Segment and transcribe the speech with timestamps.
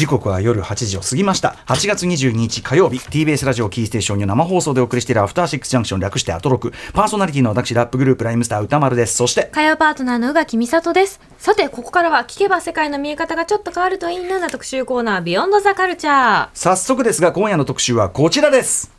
[0.00, 1.56] 時刻は夜8時を過ぎました。
[1.66, 6.72] 8月22日火曜日 TBS ラジオキーステーションに生放送でお送りしているアフターシックスジャンクション略してアトロク。
[6.94, 9.16] パーソナリティの私ラップグループライムスター歌丸です。
[9.16, 9.50] そして。
[9.52, 11.20] 火曜パートナーの宇垣美里です。
[11.36, 18.90] さてここからは聞けば世界の見え方がちょっと変わるといいなな特集コーナービヨンドザカルチャー早速ですが今夜の特集はこちらです。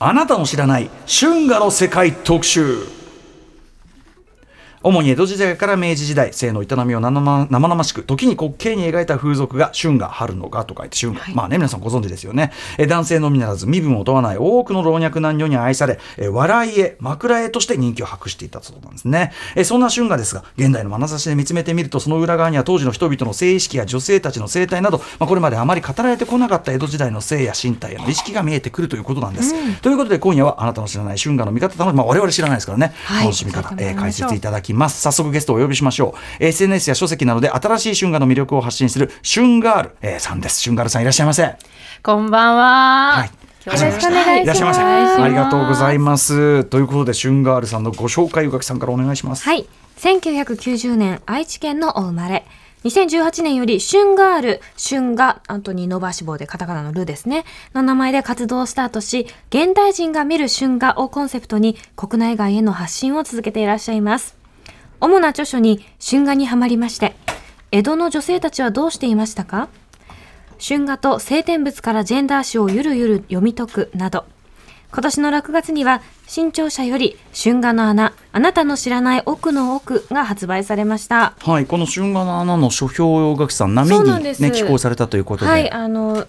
[0.00, 3.01] あなたの知らない春画の世界特集
[4.82, 12.52] 主に江戸時代から明治時代性の営みを生々しく時に滑稽に描いた風俗が春画春の画と書いて春画、はい、まあね皆さんご存知ですよね。
[12.78, 19.32] え男性のみならず身分を問わない多くの老若男女に愛されえ笑い絵枕絵として人気を博していたそうなんですね。
[19.54, 41.54] えそんな春画ですが現代の眼差しで見つめてみるとその裏側には当時の人々の性意識や女性たちの生態など、まあ、これまであまり語られてこなかった江戸時代の性や身体への意識が見えてくるということなんです、うん、ということで今夜はあなたの知らない春画の見方楽しみ、まあ、我々知らないですからね、はい、楽しみ方、えー、解説いただきます早速ゲストをお呼びしましょう SNS や書籍などで新しい春画の魅力を発信する春ガール、えー、さんです春ガールさんいらっしゃいませ
[42.02, 43.30] こんばんは、はい
[43.64, 44.80] よろしくお願いします。
[44.80, 46.64] ありがとうございます。
[46.64, 49.44] ということで、春ガールさんのご紹介、宇垣さんからお願いします。
[49.44, 49.66] はい。
[49.98, 52.44] 1990年、愛知県のお生まれ。
[52.84, 57.44] 2018年より、春ガール、春画、アントニー・ノバシボでカタカナのルですね、
[57.74, 64.41] の名前で活動をスタートし、現代人が見る春画をコンセプトに、国内外への発信を続けていらっしゃいます。
[65.02, 67.16] 主な著書に春画にはまりまして、
[67.72, 69.68] 江戸の女性たちはどうしていましたか？
[70.64, 74.24] 春画と聖典物からジェンダー史をゆるゆる読み解くなど、
[74.92, 81.34] 今年の6月には新潮社より春画の穴あなたの知らない奥の奥が発売されました。
[81.40, 85.50] はいこの春画の穴の書評書きさん波にね寄稿されたということで。
[85.50, 86.28] はいあの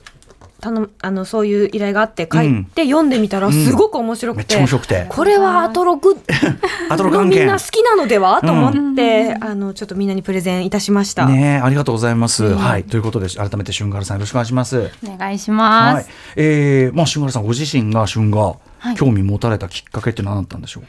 [0.63, 5.05] 頼あのそういう依頼があって書いて読んでみたらすごく面白くて、うん、面白くて。
[5.09, 6.17] これはアトロク
[6.89, 8.41] アトロクみんな好きなのでは？
[8.41, 11.25] と思って、あのちょっとみんなにプレゼンいたしました。
[11.25, 14.91] ねありがとうございます、はいということで改めて春ガルさんよろしくお願いします。
[15.05, 16.05] お願いします、はい、
[16.37, 18.55] えー、まあ春ガルさんご自身が春画、
[18.95, 20.83] 興味持たれたきっかけって何だったんでしょう？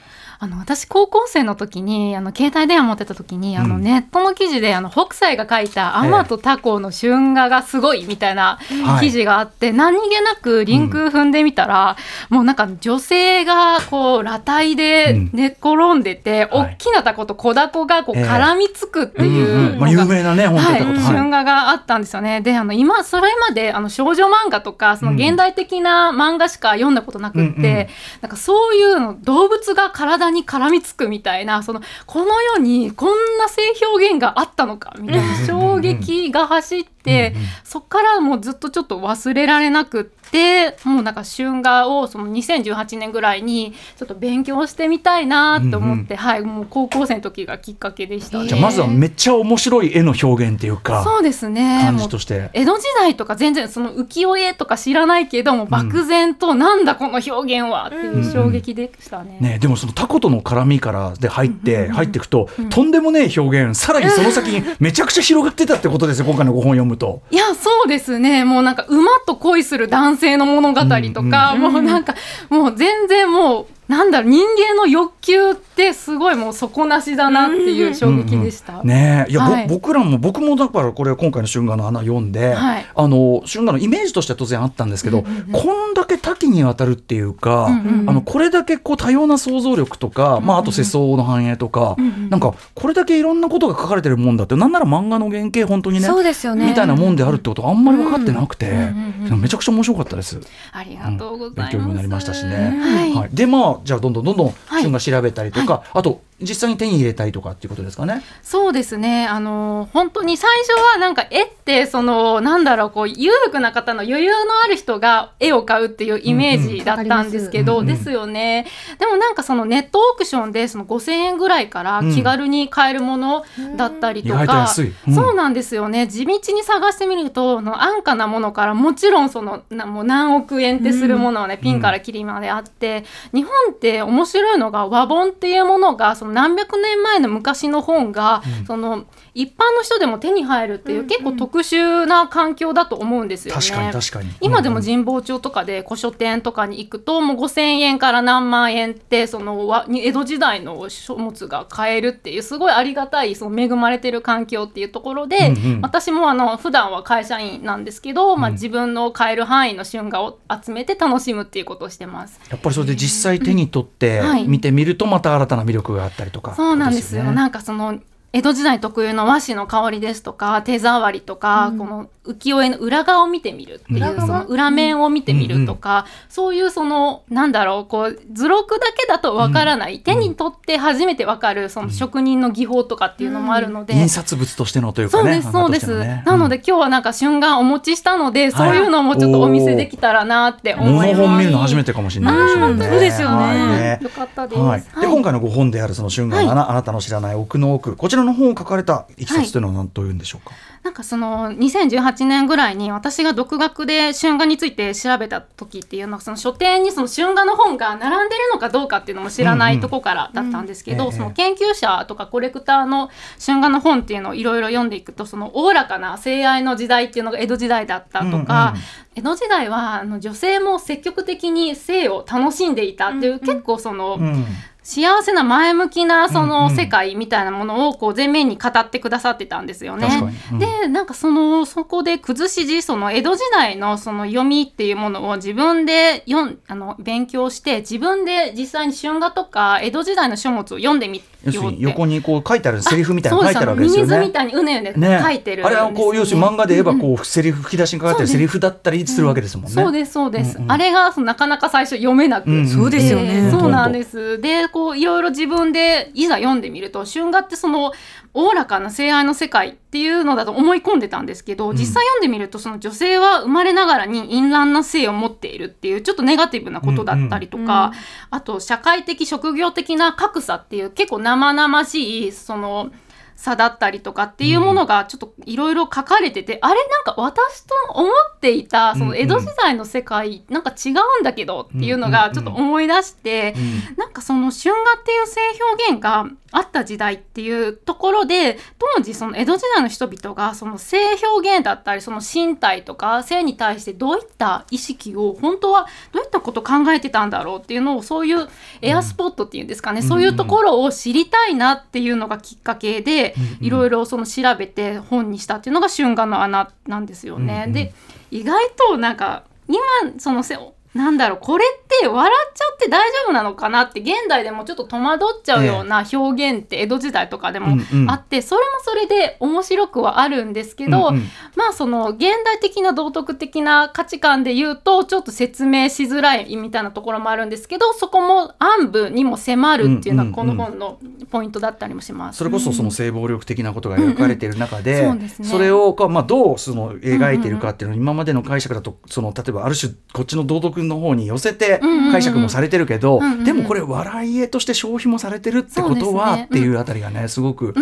[0.45, 8.59] あの私高校生の時にあの携帯電話持ってた時に、あのネットの記事であの北斎が書いた「アマとタコの春画がすごい」みたいな
[9.01, 11.97] 記事があって、何気なくリンク踏んでみたら、
[12.29, 22.43] もうなんか女性がこう裸体で寝転んでて、大きなタコと小ダコがこう絡みつくっていうの有名なねはい、春画があったんですよね。
[22.43, 27.89] であの今それまであの少女漫画とかその現代的な漫画しか読んだことなくって、
[28.21, 40.25] なんかそういうの動物が体体に絡みつくみたいなそのこの世にこんな性表現があったのかみたいな衝撃が走って、そっからもうずっとちょっと忘れられなくって。
[40.35, 51.83] でもうなんか春画をその2018年ぐらいにちょっと勉強してみたいなと思って、うんうん、はいもう高校生の時がきっかけでした、ね、じゃあまずはめっちゃ面白い絵の表現っていうかそうですね。
[51.85, 52.51] 感じとして。
[52.53, 59.39] 江戸時代とか全然その浮世絵とか知らないけども漠然となんだこの表現はっていう衝撃でしたね。
[59.41, 67.23] うんうん、ねでもそのタコとの絡みからで入って、入っていくと、うん、とんでもねえ表現さらにその先にめちゃくちゃ広がってたってことですよ今回のご本読むと。
[67.31, 68.45] いやそうですね。
[68.45, 72.15] もうなんか馬と恋する男性性の物語とか、うんうん、もうなんか
[72.49, 78.75] もう全然もうなんだろう人間の欲求ってすごいもう底なしだなっていう衝撃でした。
[78.75, 96.67] うんうん、ねいや、はい、僕らも僕もだからこれ今回の春画の穴読んで、はい、あの春画のイメージとしては当然あったんですけど、うんうんうん、こんだけ多岐にわたるっていうか、うんうんうん、あのこれだけこう多様な想像力とか、まああと世相の繁栄とか、うんうん、なんかこれだけいろんなことが書かれてるもんだってなんなら漫画の原型本当にねそうですよね。
[96.67, 100.41] みたいなもんであるってことあんまり分かってなくて、うんうん、めちゃくちゃ面白かったです。
[100.73, 101.73] ありがとうございます。
[101.73, 102.79] 勉強になりましたしね。
[102.81, 108.23] はい、はい、でまあじゃあどんどんどんどん旬が調べたりとか、はい、あと実際に手に入れたりとかっていうことですかね？
[108.43, 109.27] そうですね。
[109.27, 118.67] あの本当に最初はなんか絵ってそのなんだろうこう裕福な方の余裕のある人が絵を買うっていうイメージだったんですけど、うんうん、ですよね。
[118.99, 123.45] でもなんかそのネットオークションでその5000円ぐらいから気軽に買えるもの
[123.77, 124.69] だったりとか、
[125.07, 126.09] うん、そうなんですよね。
[126.09, 143.61] 地道に探してみるとの安価なものからもちろんそのなもう何億円ってするものはね、ピンからキリまであって、日本って面白いのが和本っていうものがその何百年前の昔の本が、うん、その一般の人でも手に入るっていう、結構特殊な環境だと思うんですよね。
[143.61, 162.41] 確かに確かに、今でも神保町とかで古書店とかに行くともう5,000円から何万円ってその江戸時代の書物が買えるっていうすごいありがたいその恵まれてる環境っていうところで、うんうん、私もあの普段は会社員なんですけど、まあ、自分の買える範囲の春画を集めて楽しむっていうことをしてます。
[162.51, 167.99] やっぱりそれで実際手に取って見てみるとまた新たな魅力があったりとか、そうなんですよ、なんかその
[168.35, 183.95] 江戸時代特有の和紙の香りですとか手触りとか、この浮世絵の裏側を見てみるっていう、その裏面を見てみるとか、そういうそのなんだろうこう図録だけだとわからない、手に取って初めてわかるその職人の技法とかっていうのもあるので。
[183.95, 186.25] 印刷物としてのというかねそうですそうです、ね。
[186.27, 191.15] なので今日はなんか瞬間お持ちしたので、そういうのもちょっとお見せできたらなって思います。
[191.15, 192.73] 本見るの初めてかもしれないですよね。
[192.73, 192.91] うん。
[192.91, 193.37] そうですよね。
[193.37, 193.57] はい。
[193.57, 194.61] ねよかったです。
[194.61, 195.07] はい、ではい。
[195.13, 213.09] 今回のご本であるその春画のあな,、あなたの知らない奥の奥こちらの本を書かれたいきさつというのは何というんでしょうか、なんかその2018年ぐらいに私が独学で春画について調べた時っていうのはその書店にその春画の本が並んでるのかどうかっていうのも知らないとこからだったんですけど、うんその研究者とかコレクターの
[213.45, 218.83] 春画の本っていうのをいろいろ読んでいくとそのおおらかな性愛の時代っていうのが江戸時代だったとか、うんうん
[219.17, 224.17] 江戸時代はあの女性も積極的に性を楽しんでいたっていう、うんうん結構その。
[224.21, 224.45] うん
[224.85, 230.09] 幸せな前向きなその世界みたいなものをこう前面に語ってくださってたんですよね。
[230.53, 230.59] うん。
[230.59, 241.23] でなんかそのそこで崩し字その江戸時代のその読みっていうものを自分で読んあの勉強して自分で実際に春画とか江戸時代の書物を読んでみ
[241.53, 241.71] よ。
[241.71, 244.27] に横にこう書いてあるセリフみたいなの書いてあるわけミですよね。
[244.27, 249.71] みたいにうねうねね、書いてるんあれはこう要するに漫画で言えばこう、うセリフ吹き出しに書かれてるセリフだったりするわけですもんね。
[249.71, 253.51] そうですそうです、あれがなかなか最初読めなく、うんうんそうですよね。
[253.51, 254.41] そうなんです。
[254.41, 257.93] でこういろいろ自分でいざ読んでみると春画ってその
[258.33, 261.77] おおらかな性愛の世界っていうのだと思い込んでたんですけど、ん。
[261.77, 267.67] 実際読んでみるとその女性は生まれながらに淫乱な性を持っているっていうちょっとネガティブなことだったりとか、うん。
[267.67, 267.95] うん。
[268.31, 272.91] あと社会的職業的な格差っていう結構生々しいその
[273.37, 285.41] 差だったりとかっていうものがちょっといろいろ書かれてて、あれなんか私と思っていたその江戸時代の世界なんか違うんだけどっていうのがちょっと思い出して、うんなんかその春画っていう性
[285.73, 298.49] 表現があった時代っていうところで当時その江戸時代の人々がその性表現だったりその身体とか性に対してどういった意識を本当はどういったことを考えてたんだろうっていうのをそういう
[298.83, 307.67] エアスポットっていうんですかね、そういうところを知りたいなっていうのがきっかけでいろいろその調べて本にしたっていうのが春画の穴なんですよね。
[307.69, 307.93] で
[308.31, 309.79] 意外となんか今
[310.19, 310.57] そのせ
[310.95, 317.77] なんだろうこれって笑っちゃって大丈夫なのかなって現代でもちょっと戸惑っちゃうような表現って江戸時代とかでも
[318.09, 321.11] あって、それもそれで面白くはあるんですけど、
[321.57, 330.99] まあその現代的な道徳的な価値観で言うとちょっと説明しづらいみたいなところもあるんですけどそこも暗部にも迫るっていうのがこの本の
[331.31, 332.39] ポイントだったりもします。
[332.39, 335.11] それこそその性暴力的なことが描かれている中で、
[335.43, 341.81] それをかまあどうその描いているかっていうのを今までの解釈だとその例えばある種こっちの道徳の方に寄せて
[342.13, 346.45] 解釈もされてるけど、でもこれ笑い絵として消費もされてるってことは、ね。
[346.45, 347.75] っていうあたりがねすごく、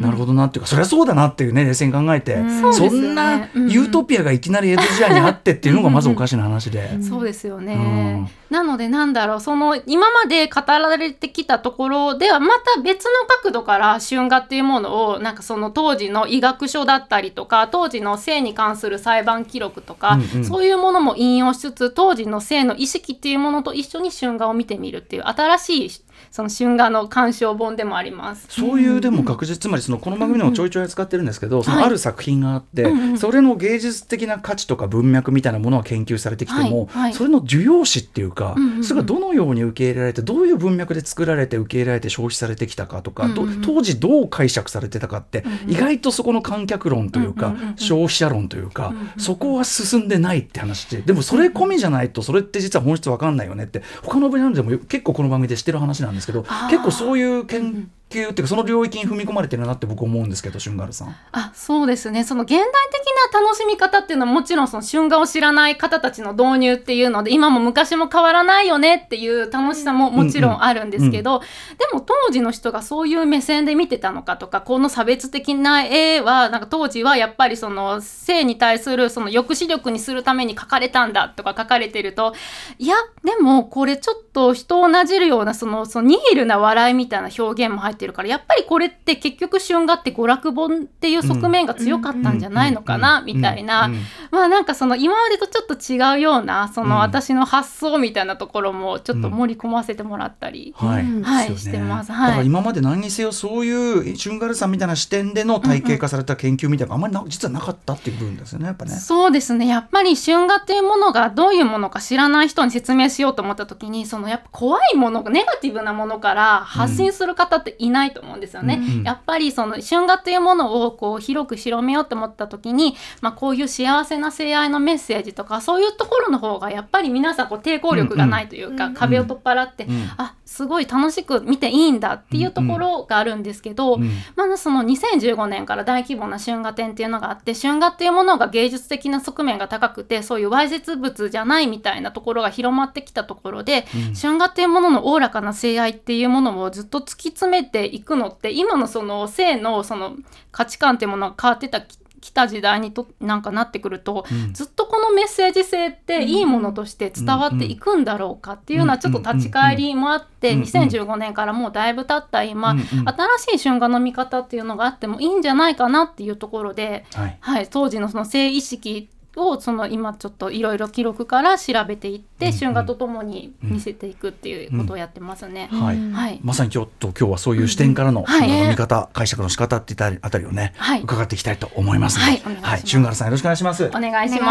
[0.00, 7.02] なるほどなっていうかそりゃそうだなっていうね冷静に考えて、うんそんなユートピアがいきなり江戸時代にあってっていうのがまずおかしな話で。
[7.02, 8.28] そうですよね、うん。
[8.50, 13.10] なのでなんだろうその今まで語られてきたところではまた別の
[13.42, 20.44] 角度から春画っていうものをなんかその当時の医学書だったりとか当時の性に関する裁判記録とか、うんうん。
[20.44, 25.90] そういうものも引用しつつ当時の性の意識っていうものと一緒に春画を見てみるっていう新しい
[26.30, 28.46] その春画の鑑賞本でもあります。
[28.48, 43.28] そういうでも学術つまりそのこの番組でもちょいちょい扱ってるんですけど、そのはいある作品があって、それの芸術的な価値とか文脈みたいなものは研究されてきても、それの受容詞っていうか、それがどのように受け入れられてどういう文脈で作られて受け入れられて消費されてきたかとか、
[43.62, 61.16] 当時どう解釈されてたかって、意外とそこの観客論というか、消費者論というか、そこは進んでないって話ででもそれ込みじゃないとそれって実は本質わかんないよねって他の分野でも結構この番組でしてる話なんですけど結構そういう研究っていうかその領域に踏み込まれてるなって僕思うんですけど春ガルさん。
[61.32, 71.40] あそうですねその現代的な楽しみ方っていうのはもちろんその春画を知らない方たちの導入っていうので今も昔も変わらないよねっていう楽しさももちろんあるんですけど、
[71.78, 82.34] でも当時の人がそういう目線で見てたのかとかこの差別的な絵はなんか当時はやっぱりその性に対するその抑止力にするために描かれたんだとか書かれてると
[82.78, 93.90] いやでもこれちょっと人をなじるようなそのそのニヒルな笑いみたいな表現も入ってるからやっぱりこれって結局春画って娯楽本っていう側面が強かったんじゃないのかなみたいな。
[94.30, 96.88] まあなんかその今までとちょっと違うようなそうん。
[96.88, 100.74] の私の発想みたいなところもちょっと盛り込ませてもらったり。
[100.76, 102.12] はい、してます。
[102.12, 102.28] はい。
[102.28, 108.92] だから今まで何にせよそういう春ガルさんみたいな視点での体系化された研究みたいなのがあんまりな実はなかったっていう部分ですよねやっぱね。
[108.92, 109.66] そうですね。
[109.66, 118.80] やっぱり春画っていうものがどういうものか知らない人に説明しようと思った時にそのやっぱ怖いものネガティブなものから発信する方っていないと思うんですよね。
[118.82, 119.02] うんうん。
[119.04, 128.94] やっぱりその春画というものをこう広く広めようと思った時に、まあ、こういう幸せな性愛のメッセージとかそういうところの方がやっぱり皆さんこう抵抗力がないというか、うんうん。
[128.96, 144.14] 壁を取っ払って、うんあすごい楽しく見ていいんだっていうところがあるんですけど、うんまあ、その2015年から大規模な春画展っていうのがあって春画っていうものが芸術的な側面が高くてそういうわいせつ物じゃないみたいなところが広まってきたところで、うん。
[144.14, 150.16] 春画っていうもののおおらかな性愛っていうものをずっと突き詰めていくのって今のその性のその
[150.52, 154.54] 価値観っていうものが変わってたき来た時代にとなんかなってくると、うん。
[154.54, 160.58] ずっとこのメッセージ性っていいものとして伝わっていくんだろうかっていうようなちょっと立ち返りもあって、うん。
[160.60, 160.62] うん。
[160.64, 162.78] 2015年からもうだいぶ経った今、うん。
[162.78, 162.86] うん。
[162.86, 167.36] 新しい春画の見方っていうのがあってもいいんじゃないかなっていうところで、はい。
[167.40, 175.68] はい、当時のその性意識をその今ちょっといろいろ記録から調べていって、うん春画とともに見せていくっていうことをやってますね。
[175.72, 176.40] はい。
[176.42, 178.48] まさにちょっと今日はそういう視点からのはい。
[178.48, 181.00] 春画の見方、解釈の仕方っていったあたりをね、はい。
[181.00, 182.58] 伺っていきたいと思いますので、はい。
[182.58, 183.86] お願い春画さんよろしくお願いします。
[183.86, 184.46] お願いししま。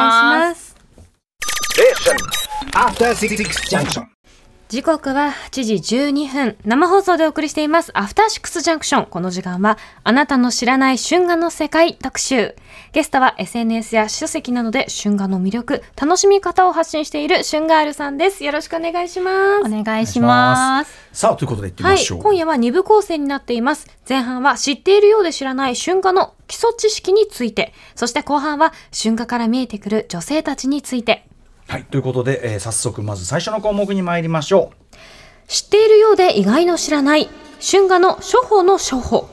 [0.49, 0.69] ます。
[0.69, 0.75] す。
[2.73, 3.35] After Six
[3.69, 4.05] Junction.
[4.69, 6.57] 時刻は8時12分。
[6.65, 7.91] 生放送でお送りしています。
[7.93, 9.05] アフターシックスジャンクション。
[9.05, 12.55] この時間は、あなたの知らない春画の世界特集。
[12.91, 18.43] ゲストは SNS や書籍などで春画の魅力、楽しみ方を発信している春ガールさんです。
[18.43, 19.71] よろしくお願いします。
[19.71, 20.91] お願いします。
[21.11, 23.87] さあということでいってみはいましょう。、今夜は2部構成になっています。
[24.09, 31.27] 前半は知っているようで知らない春画の基礎知識について、そして後半は春画から見えてくる女性たちについて。
[31.73, 34.95] はい、ということで、えー早速まず最初の項目に参りましょう。
[35.47, 37.27] 知っているようで意外の知らない
[37.67, 39.27] 春画の処方の処方。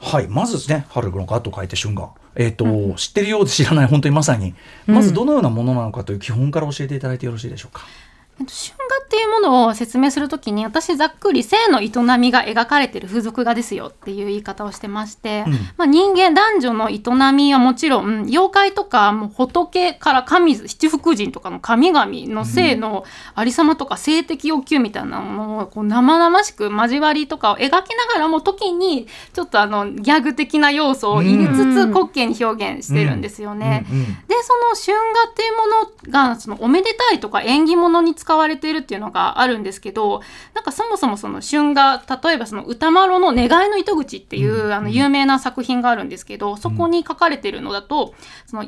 [0.00, 2.10] はい、まずですね、春の画と書いて春画。
[2.36, 4.54] えっ、と、知ってるようで知らない、本当にまさに、
[4.86, 7.82] まずどのようなものなのかという基本から教えていただいてよろしいでしょうか？
[7.82, 8.05] えっと
[8.38, 15.52] 春画っていうものを説明するときに私ざっくり性の営みが描かれている風俗画ですよっていう言い方をしてまして、うん。
[15.78, 17.00] まあ、人間男女の営
[17.32, 27.78] みはもちろん妖怪とかもう仏から神七福神とかの神々の性のありさまとか性的欲求みたいなものをこう生々しく交わりとかを描きな
[28.12, 33.86] がらも時にちょっとあのギャグ的な要素を入れつつうん滑稽に表現してるんですよね。
[34.28, 35.66] でその春画っていうも
[36.12, 40.22] のがそのおめでたいとか縁起物に使われているっていうのがあるんですけど
[40.54, 48.14] なんかそもそもその春画例えばその歌麿の願いの糸口っていう、あの有名な作品があるんですけどそこに書かれているのだと
[48.46, 48.64] その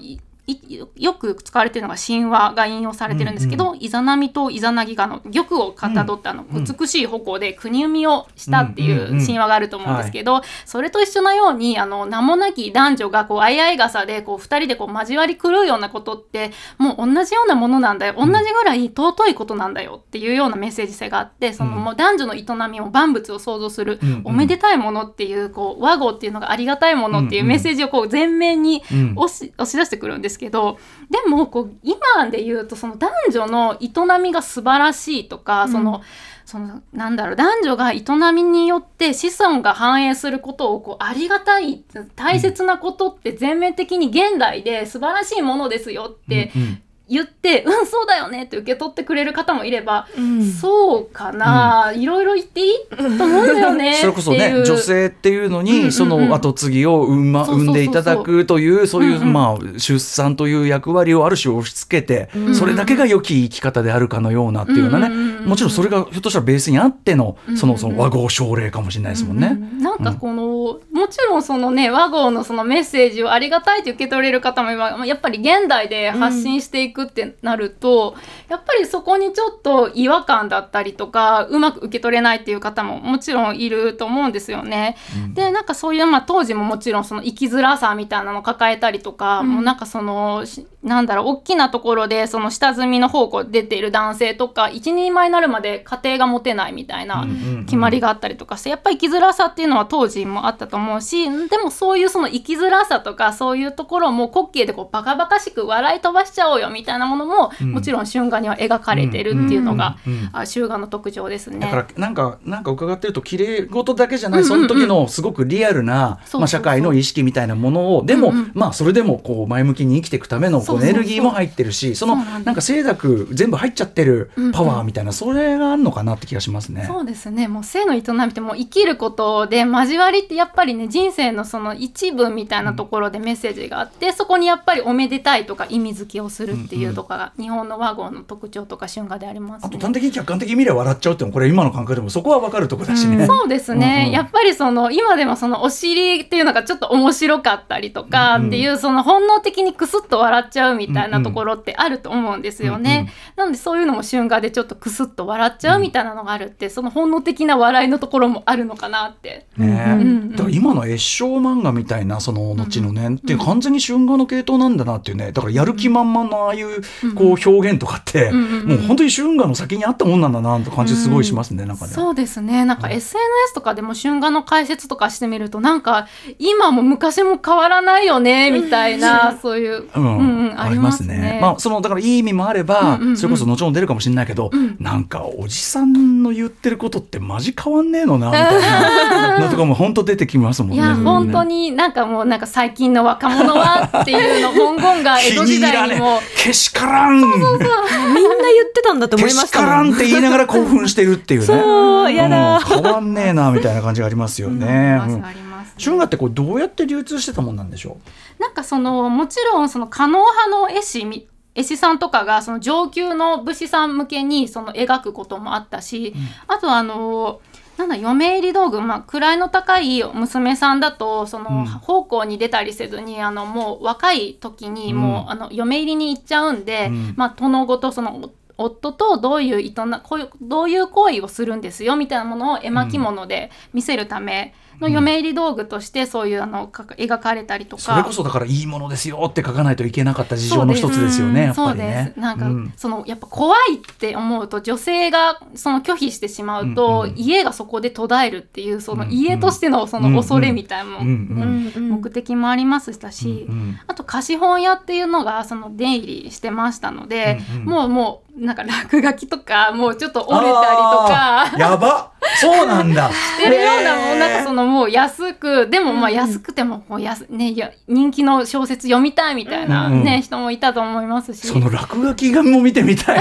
[0.96, 6.64] よく使われているのが神話が引用されてるんですけど、イザナミとイザナギがあの玉をかたどったあのうん。
[6.64, 18.14] 美しい矛で国生みをしたっていう神話があると思うんですけど、それと一緒のようにあの名もなき男女がこう相合い傘でこう二人でこう交わり狂うようなことってもう同じようなものなんだよ。
[18.16, 21.84] 同じぐらい尊いことなんだよっていうようなメッセージ性があってそのうん。
[21.84, 24.08] もう男女の営みも万物を創造するうん。
[24.08, 24.22] うん。
[24.24, 29.12] おめでたいものっていうこう和合っていうのがありがたいものっていうメッセージをこう前面にうん。
[29.16, 30.78] 押し押し出してくるんですけど
[31.10, 36.02] でもこう今で言うとその男女の営みが素晴らしいとか、その
[36.46, 38.02] そのなんだろう男女が営
[38.32, 50.44] みによって子孫が繁栄することをこうありがたい大切なことって全面的に現代で素晴らしいものですよってうんうん言って、うん、そうだよねって受け取ってくれる方もいれば、うん。
[50.44, 52.74] そうかな、いろいろ言っていい？
[53.18, 55.92] と思うんだよね それこそね女性っていうのに、うんうんうん。
[55.92, 59.32] その後継ぎを産,、ま、産んでいただくというそういう、うんうん。
[59.32, 62.54] まあ、出産という役割をある種押し付けて、うん。
[62.54, 69.48] それだけが良き生き方であるかのようなっていうようなね、うんうんうんうんもちろんそれがひょっとしたらベースにあってのそのその和合奨励かもしれないですもんね。
[69.48, 69.82] うん。
[69.82, 74.70] なんかこの、もちろんそのね和合のそのメッセージをありがたいと受け取れる方も
[75.04, 78.14] やっぱり現代で発信していくってなると、
[78.48, 84.96] やっぱりそこにちょっと違和感だったりとかうまく受け取れないっていう方ももちろんいると思うんですよね。
[85.34, 97.26] でなんかそういう、まあ、当時ももちろんその生きづらさみたいなのを抱えたりとか、もうなんかそのしなんだろう大きなところでその下積みの方向出ている男性とか一人前になるまで家庭が持てないみたいな
[97.66, 107.72] 決まりがあったりとかしてやっぱり生きづらさっていうのは当時もあったと思うしでもそういうその生きづらさとかそういうところも滑稽でこうバカバカしく笑い飛ばしちゃおうよみたいなものも、うん。
[107.72, 109.96] もちろん春画には描かれてるっていうのが、
[110.32, 111.60] あ春画の特徴ですね。
[111.60, 118.38] だからなんかなんか伺ってると綺麗事だけじゃない、その時のすごくリアルな、まあ、社会の意識みたいなものをでも、うん。
[118.38, 126.84] うんまあそれでもこう前向きに生きていくためのこうエネルギーも入ってるしそのなんか清濁全部入っちゃってるパワーみたいな、それがあるのかなって気がしますね。
[126.86, 139.70] そうですねもう性の営みってもう生きることで交わりってやっぱりね人生のその一部みたいなところでメッセージがあって、そこにやっぱりおめでたいとか意味付けをするっていうとかが日本の和合の特徴とか春画でありますね。
[139.74, 143.26] あと端的に客観的に見れば笑っちゃうってもこれ今の感覚でもそこは分かるところだしね。
[143.26, 152.90] そうですね、うんうんやっぱりその今でもそのお尻っていうのがちょっと面白かったりとかうんうんっていう、その本能的にクスッと笑っちゃうみたいなところってあると思うんですよね。
[152.90, 159.46] うんうんなのでそういうのも春画でちょっとクスッと笑っちゃうみたいなのがあるって、その本能的な笑いのところもあるのかなって。
[159.56, 165.32] ねうんうんだから今の越章漫画みたいなその後のね、っていう完全に春画の系統なんだなっていうね。
[165.32, 166.82] だからやる気満々のああいう
[167.14, 168.68] こう表現とかって、うんうんうん。
[168.68, 171.92] もう本当に春画の先にあったもんなんだなって感じすごいしますね、なんかね。
[171.92, 172.64] そうですね。
[172.64, 176.06] なんか SNS とかでも春画の解説とかしてみるとなんか
[176.38, 180.04] 今も昔も変わらないよねみたいな、そういう、うん。
[180.04, 181.38] うんうんありますね。
[181.40, 183.16] まあそのだからいい意味もあれば、うんうんうん。
[183.16, 190.76] それこそ後ほど出るかもしれないけど、なんかおじさんの言ってることってマジ変わんねえのなみたいな のとかも本当出てきますもんね。
[190.76, 196.20] いや、本当になんかもうなんか最近の若者はっていうの文言が江戸時代にも。
[196.36, 197.14] けしからん。
[197.20, 201.46] みんな言ってたんだと思けいましからしたもんんって言いながら興奮してるっていうね。
[201.46, 202.56] そうやだ。
[202.56, 202.60] うん。
[202.60, 204.66] 変わんねえなみたいな感じがありますよね。
[204.66, 205.74] うんありますあります。
[205.82, 207.98] 春画ってこうどうやって流通してたもんなんでしょ
[208.38, 211.26] なんかそのもちろんその狩野派の絵師み
[211.58, 216.14] 絵師さんとかがその上級の武士さん向けにその描くこともあったし、
[216.46, 217.40] あとあの
[217.76, 221.66] なんだ嫁入り道具、まあ、位の高い娘さんだとその、うん。
[221.66, 227.14] 奉公に出たりせずにあのもう若い時にもう、うんあの嫁入りに行っちゃうんで、うん。
[227.16, 237.82] まあ、殿ごとそのお夫とどういう営なこういうどういう行為をするんですよみたいなものを絵巻物で見せるための嫁入り道具としてそういうあのか描かれたりとか。
[237.82, 241.84] それこそだからいいものですよって書かないといけなかった事情の一つですよねやっぱりね。
[241.94, 242.20] そうです。
[242.20, 253.80] なんか、うんそのやっぱ怖いって思うと女性がその拒否してしまうと、うんうん家がそこで途絶えるっていうその家としてのその恐れみたいな目的もありますしたし、うんうん。
[253.86, 257.64] あと貸本屋っていうのがその出入りしてましたので、うんうん。
[257.64, 261.58] もうもうなんか落書きとかもうちょっと折れたりとか。
[261.58, 263.10] やば そうなんだ。
[263.10, 266.18] してるようなもうなんかそののもう安くでもまあうんうん。
[266.18, 270.04] 安くてもこう安、ね、いや人気の小説読みたいみたいな、うんうん。
[270.04, 271.46] ね人もいたと思いますし。
[271.46, 273.20] その落書きがも見てみたい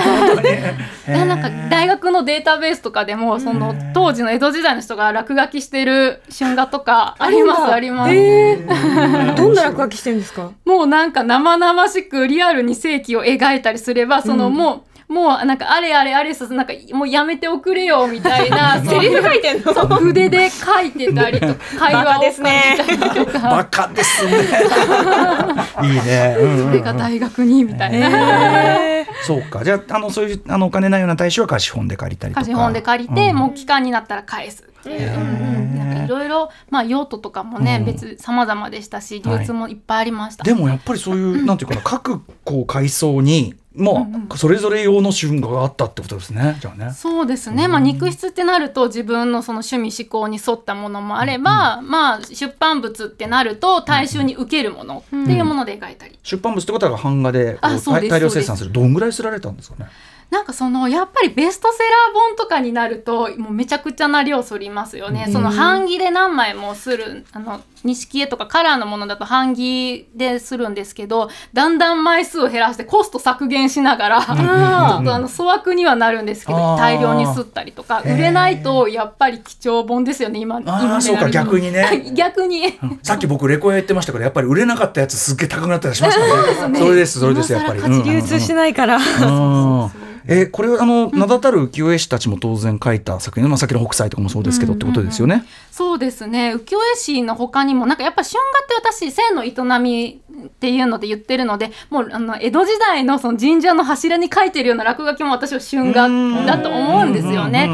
[1.08, 10.52] な んか大学学のデータベースとかでもその当時の江戸時代の人が落書きしてる春画とかありますあります、えー、どんな落書きしてるんですか？
[10.66, 19.74] もうなんか生々しくリアルに世紀を描いたりすればそのもう、もうなんかあれあれあれさなんかもうやめておくれよみたいな セリフ書いてんの？
[19.74, 22.76] そう筆で書いてたりとか 会話をすね。
[22.78, 23.40] 書いたりとか。
[23.50, 24.32] バカですね。
[25.84, 26.66] いいね、うんうんうん。
[26.68, 28.08] それが大学にみたいな。
[29.00, 29.64] えそうか。
[29.64, 32.46] じゃああのそういうあのお金ないような大使は貸本で借りたりとか。
[32.46, 33.36] 貸本で借りて、うん。
[33.38, 37.86] もう期間になったら返すっていう、うんなんかいろいろまあ用途とかもね、うん。
[37.86, 44.28] 別様々でしたし流通もいっぱいありました、でもやっぱりそういう、なんていうかな各こう階層にもうんうん。
[44.32, 46.58] うそれぞれ用の春画があったってことですね。
[46.60, 46.92] じゃあね。
[46.92, 58.72] そうですね、まあ、肉質ってなると自分のその趣味思考に沿ったものもあれば、まあ出版物ってなると大衆に受けるものっていうもので描いたり、出版物ってことは版画で大量生産する。
[58.72, 59.90] どんぐらいすられたんですかね？
[60.30, 65.34] なんかそのやっぱりベストセラー本とかになるともうめちゃくちゃな量すりますよね、うん。
[65.34, 80.58] その版木で何枚もするあの錦絵とかカラーのものだと版木でするんですけどだんだん枚数を減らしてコスト削減しながら、ちょっとあの粗悪にはなるんですけど大量に吸ったりとか売れないとやっぱり貴重本ですよね今。
[80.58, 82.12] あ今そうか逆にね。
[82.14, 82.78] 逆に。
[83.02, 86.80] さっき僕レコヤ言ってましたけどやっぱり売れなかったやつすっげえ高くなったりしますからね。
[86.80, 87.80] それですそれですやっぱり。
[87.80, 88.98] 価値流通しないから。
[88.98, 89.00] う
[90.04, 95.46] んえこれはあの名だたる浮世絵師たちも当然書いた作品、まあ、さっきの北斎とかもそうですけど、ってことですよね。
[95.72, 96.56] そうですね。
[96.56, 106.08] 浮世絵師の他にもなんかやっぱ春画って私性の営みっていうので言ってるのでもうあの江戸時代のその神社の柱に書いてるような落書きも私は春画
[106.46, 107.68] だと思うんですよね。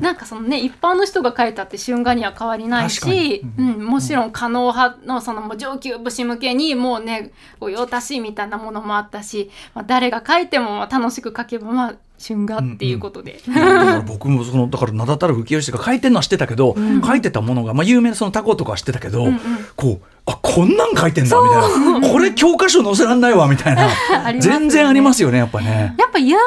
[0.00, 11.87] なんかそのね一般の人が書いたって春画には変わりないし、うん、もちろん狩野派のそのもう上級武士向けにもうね御用達みたいなものもあったし、まあ、誰が書いてもまあ楽しく書けばまあ
[12.18, 13.40] 春画っていうことで。
[13.46, 16.74] だから僕もそのだから名だたる浮世絵師が書いてるのは知ってたけど、
[17.06, 19.38] 書いてたものが、まあ、有名なそのタコとかは知ってたけど、うんうん。
[19.76, 22.08] こうあこんなん書いてんだみたいな。
[22.08, 23.86] これ教科書載せらんないわみたいな。
[24.32, 24.40] ね。
[24.40, 25.94] 全然ありますよねやっぱね。
[25.98, 26.42] やっぱ有名なも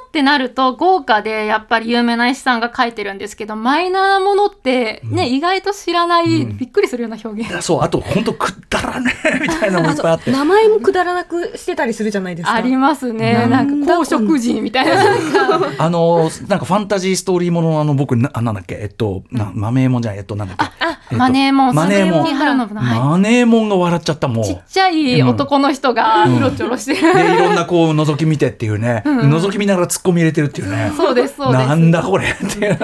[0.00, 6.56] のってなると豪華でやっぱり有名な絵師さんが書いてるんですけどマイナーなものってね、意外と知らない、うん。
[6.58, 7.62] びっくりするような表現。
[7.62, 10.30] そうあと本当くだらねえ みたいなのもいっぱいあって。
[10.30, 12.54] 名前もくだらなくしてたりするじゃないですか。
[12.54, 13.46] ありますね。
[13.48, 13.70] なん。
[13.70, 14.94] んか公職人みたいな。
[14.94, 20.64] なんか あのなんかファンタジーストーリーもののあの僕なあなんだっけえっとなマネーモンじゃえっとなんだっけ。
[20.64, 22.34] えっとマネーモンマネーモン。
[22.74, 24.44] マネーモンが笑っちゃったもう。
[24.44, 26.94] ちっちゃい男の人がうろちょろして。
[26.94, 30.92] る、でいろんなこう覗き見てっていうね、覗き見ながらツッコミ入れてるっていうね。
[30.96, 31.68] そうですそうです。
[31.68, 32.66] なんだこれって。
[32.66, 32.78] いう。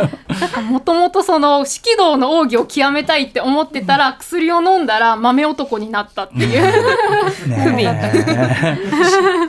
[0.70, 6.50] もともとその色道の奥義を極めたいって思ってたら、薬を飲んだら豆男になったっていう、
[7.48, 7.98] ね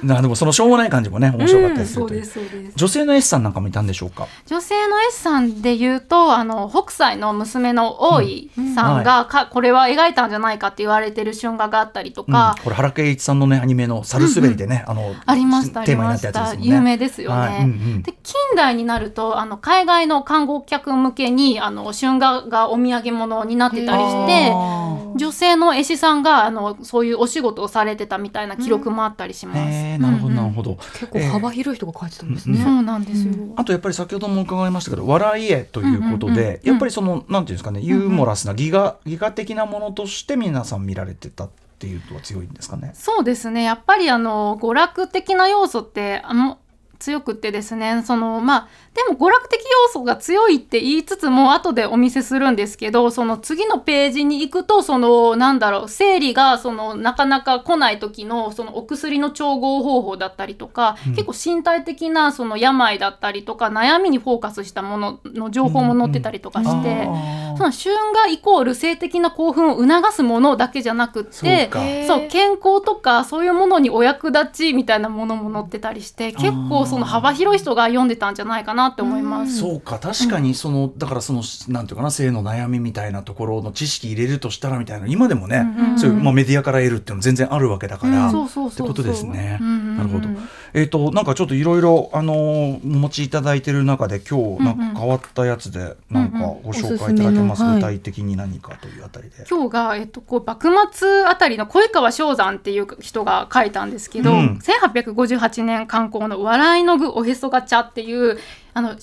[0.02, 0.06] え。
[0.06, 2.74] なでもそのしょうもない感じもね面白かったりするそうですそうです。
[2.76, 4.28] 女性の S さんなんかもいたんでしょうか？
[4.48, 16.76] 女性の S さんで言うとあの北斎の娘の大井さんが、かこれは描いたんじゃないかって言われてる春画があったりとか、うんこれ原敬一さんのねアニメの「サルスベリ」でね、あのありましたあテーマになっりましたたやつですもんね。
[16.76, 17.38] 有名ですよね。
[17.38, 29.58] はいうんうんで近代になるとあの海外の観光客向けにあの春画がお土産物になってたりしてあ女性の絵師さんがあのそういうお仕事をされてたみたいな記録もあったりします。
[30.00, 30.78] なるほどなるほど。
[30.94, 32.64] 結構幅広い人が書いてたんですえーね。
[32.64, 33.34] そうなんですよ。
[33.56, 42.92] あとやっぱり先ほども伺いましたけど笑い絵ということで、うんうんうんやっぱりそのなんていうんですかねユーモラスなギガギガ的なものとして皆さん見られてたっていうのは強いんですかね？
[42.94, 46.60] そうですねやっぱりあの娯楽的な要素ってあの
[47.00, 67.04] 強くってですねそのまあでも娯楽的要素が強いって言いつつも後でお見せするんですけどその次のページに行くとそのなんだろう生理がそのなかなか来ない時のそのお薬の調合方法だったりとか、結構身体的なその病だったりとか悩みにフォーカスしたものの情報も載ってたりとかして。
[67.04, 67.44] あー。
[67.58, 71.70] その春画イコール性的な興奮を促すものだけじゃなくって
[72.08, 79.60] そう健康とかそういうものにお役立ちみたいなものも載ってたりして結構その幅広い人が読んでたんじゃないかなって思います。
[79.60, 85.66] そうか確かにその、だからそのなんていうかな性の悩みみたいなところの知識入れるとしたらみたいな今でもね、
[85.98, 89.58] そういう、まあ、メディアから得るっていうのも全然あるわけだから、ってことですね。
[89.62, 90.30] うんなるほど。
[90.74, 99.46] えっ、となんかちょっといろいろあのーお持ちいただいてる中で今日なんか変わったやつでなんかご紹介いただけます、具体的に何かというあたりで。
[99.50, 104.60] 今日が、えっと、こう幕末あたりの小井川正山っていう人が書いたんですけど、うん。
[104.62, 108.38] 1858年刊行の「笑いの具おへそが茶」っていう
[108.74, 109.00] あの春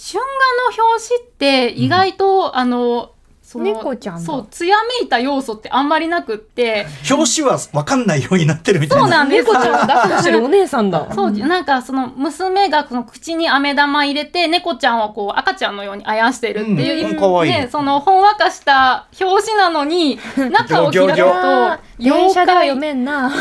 [0.76, 3.12] 画の表紙って意外と、あのその
[3.58, 4.20] 猫ちゃんだ。
[4.20, 6.86] そう艶めいた要素ってあんまりなくって。
[7.10, 9.02] 表紙は分かんないようになってるみたいな。
[9.02, 9.48] そうなんです。
[9.48, 11.06] 猫ちゃんを抱っこしてるお姉さんだ。
[11.12, 17.46] そうなんかその娘がその口に飴玉入れて猫ちゃんをこう赤ちゃんのようにあやしてるっていう、うん。
[17.46, 23.32] ね、そのほんわかした表紙なのに 中を開くと妖怪読めんな。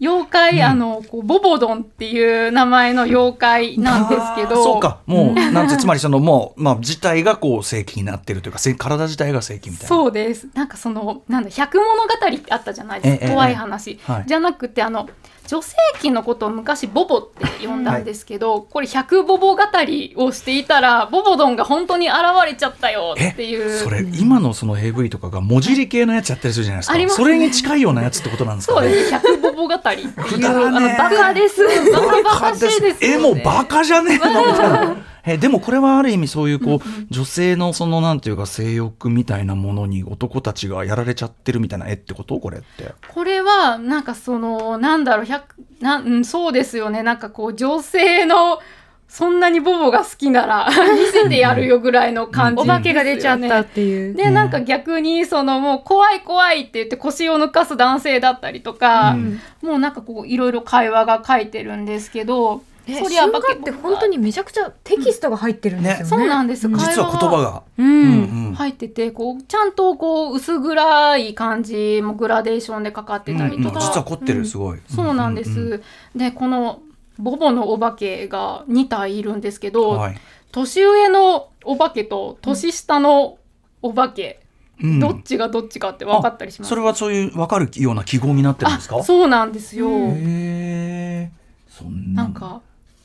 [0.00, 4.62] 妖怪妖怪、あのこうボボドンっていう名前の妖怪なんですけど。
[4.62, 5.00] そうか。
[5.06, 9.88] もうなんてつまりそのもうまあ自体がこう正規になってるというかせ体自体が正規みたいな。
[9.88, 10.48] そうです。
[10.54, 13.32] なんかそのなんだ百物語ってあったじゃないですか、ええ。
[13.32, 14.24] 怖い話、はい。
[14.26, 15.08] じゃなくてあの
[15.46, 23.78] 女性器のことを昔ボボって呼んだんですけど、これ百ボボ語りをしていたらボボドンが本当に現れちゃったよっていう。
[23.78, 26.98] それ今のその AV とかが文字り系のやつやったりするじゃないですか。
[26.98, 27.08] ね。
[27.08, 28.88] それに近いようなやつってことなんですかね。
[28.88, 29.18] そうですね。
[29.18, 30.48] 百ボボ語りっていう。
[30.48, 31.62] あのバカです。
[31.92, 36.80] バカバカしいですよ、ね、えもうバカじゃねえのみたいなえでもこれはある意味そういうこう、
[37.10, 42.38] 女性のそのなんていうか性欲みたいなものに男たちがやられちゃってるみたいな絵ってこと？
[42.40, 42.94] これって。
[43.08, 45.42] これはなんかそのなんだろう100
[45.80, 47.02] なんうんそうですよね。
[47.02, 48.60] なんかこう女性の
[49.08, 54.14] そんなにボボが好きなら 見せてやるよぐらいの感じお化けが出ちゃったっていう。
[54.14, 59.40] でなんか逆にそのもう怖い怖いって言って腰を抜かす男性だったりとか、うん。
[59.62, 66.06] もうなんかこういろいろ会話が書いてるんですけどえそりゃ春画って本当にめちゃくちゃテキストが入ってるんですよね。
[66.06, 67.62] そうなんです、実は言葉が。
[67.78, 67.86] うん。
[67.88, 68.16] う
[68.48, 73.80] ん入っててこうちゃんとこう薄暗い感じもグラデーションでかかってたりとか、うんうん。
[73.80, 75.82] 実は凝ってるすごい、そうなんです、うんうん
[76.18, 76.82] でこの
[77.18, 80.18] ボボのお化けが2体いるんですけど、はい。
[80.52, 83.38] 年上のお化けと年下の
[83.82, 84.40] お化け、
[84.82, 84.98] うん。
[85.00, 86.70] どっちがどっちかって分かったりします。
[86.70, 88.96] それはそういう分かるような記号になってるんですか？
[88.96, 91.30] あそうなんですよ、へえ
[91.68, 92.24] そんな。
[92.24, 92.62] なんか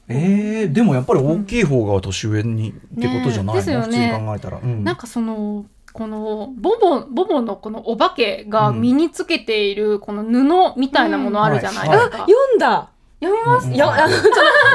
[0.08, 4.84] えー、でもやっぱり大きい方が年上にってことじゃないの、ね普通に考えたら、うん。
[4.84, 12.32] なんかそのこのボボボボのこのお化けが身につけているこの布みたいなものあるじゃないですか、うんはい。
[12.32, 12.90] 読んだ。
[13.22, 13.72] 読みます？
[13.72, 14.04] よあの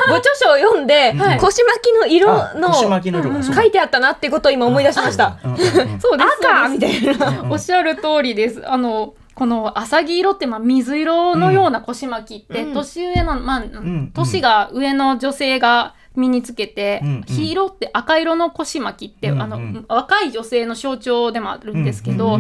[0.09, 2.27] ご著書を読んで、はい腰巻きの色
[2.59, 3.55] のあ腰巻きの色がそう。
[3.55, 5.39] 書いてあったなってことを今思い出しました。
[5.45, 5.65] うんうんうん
[6.01, 6.49] そうです。
[6.49, 7.45] 赤みたいな。
[7.51, 8.63] おっしゃる通りです。
[8.67, 12.75] あのこの浅黄色ってまあ水色のような腰巻きって、うん。
[12.75, 14.11] 年上のまあ、ん。
[14.13, 22.39] 年が上の女性が身につけて、黄色って赤色の腰巻きって、あの若い女性の象徴でもあるんですけど、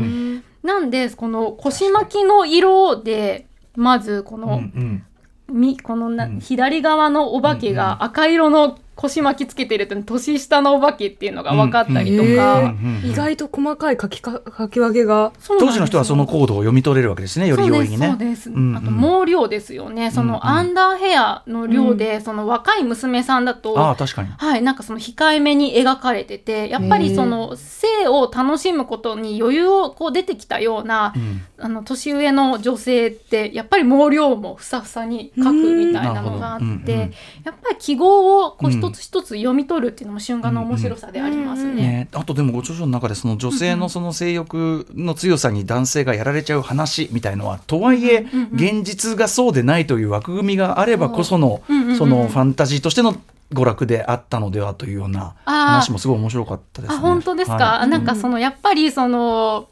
[0.62, 4.40] なんでこの腰巻きの色でまずこうん。
[4.42, 5.04] の、うん。
[5.48, 6.40] みこのな、うん。
[6.40, 13.10] 左側のお化けが赤色の腰巻きつけてるって年下のお化けっていうのが分かったりとうんか、へうんうん。
[13.10, 15.32] 意外と細かい書きか書き分けが。
[15.46, 18.08] 当時の人はそのコードを読み取れるわけですねより容易にね。
[18.08, 18.50] そうです。
[18.50, 20.10] あと毛量ですよね。
[20.10, 24.28] そのアンダーヘアの量で、その若い娘さんだと、ああ確かに。
[24.36, 31.42] はい、なんかその控えめに描かれててやっぱりその性を楽しむことに余裕をこう出てきたような、うん。
[31.58, 35.52] あの年上の女性ってやっぱり毛量もふさふさに描く
[35.86, 36.92] みたいなのがあって、うんなるほど。
[36.92, 41.74] うんうんやっぱり記号をこううん一つ一つ読み取るっていうのも春画の面白さでありますね。
[41.74, 53.20] ね、あとでもご著書の中でその女性のその性欲の強さに男性がやられちゃう話みたいのはとはいえうんうん現実がそうでないという枠組みがあればこそのうんうんうんそのファンタジーとしての
[53.52, 56.96] 娯楽であったのではというような話もすごい面白かったですね。
[56.96, 57.88] あ本当ですか、はい。
[57.88, 59.68] なんかそのやっぱりその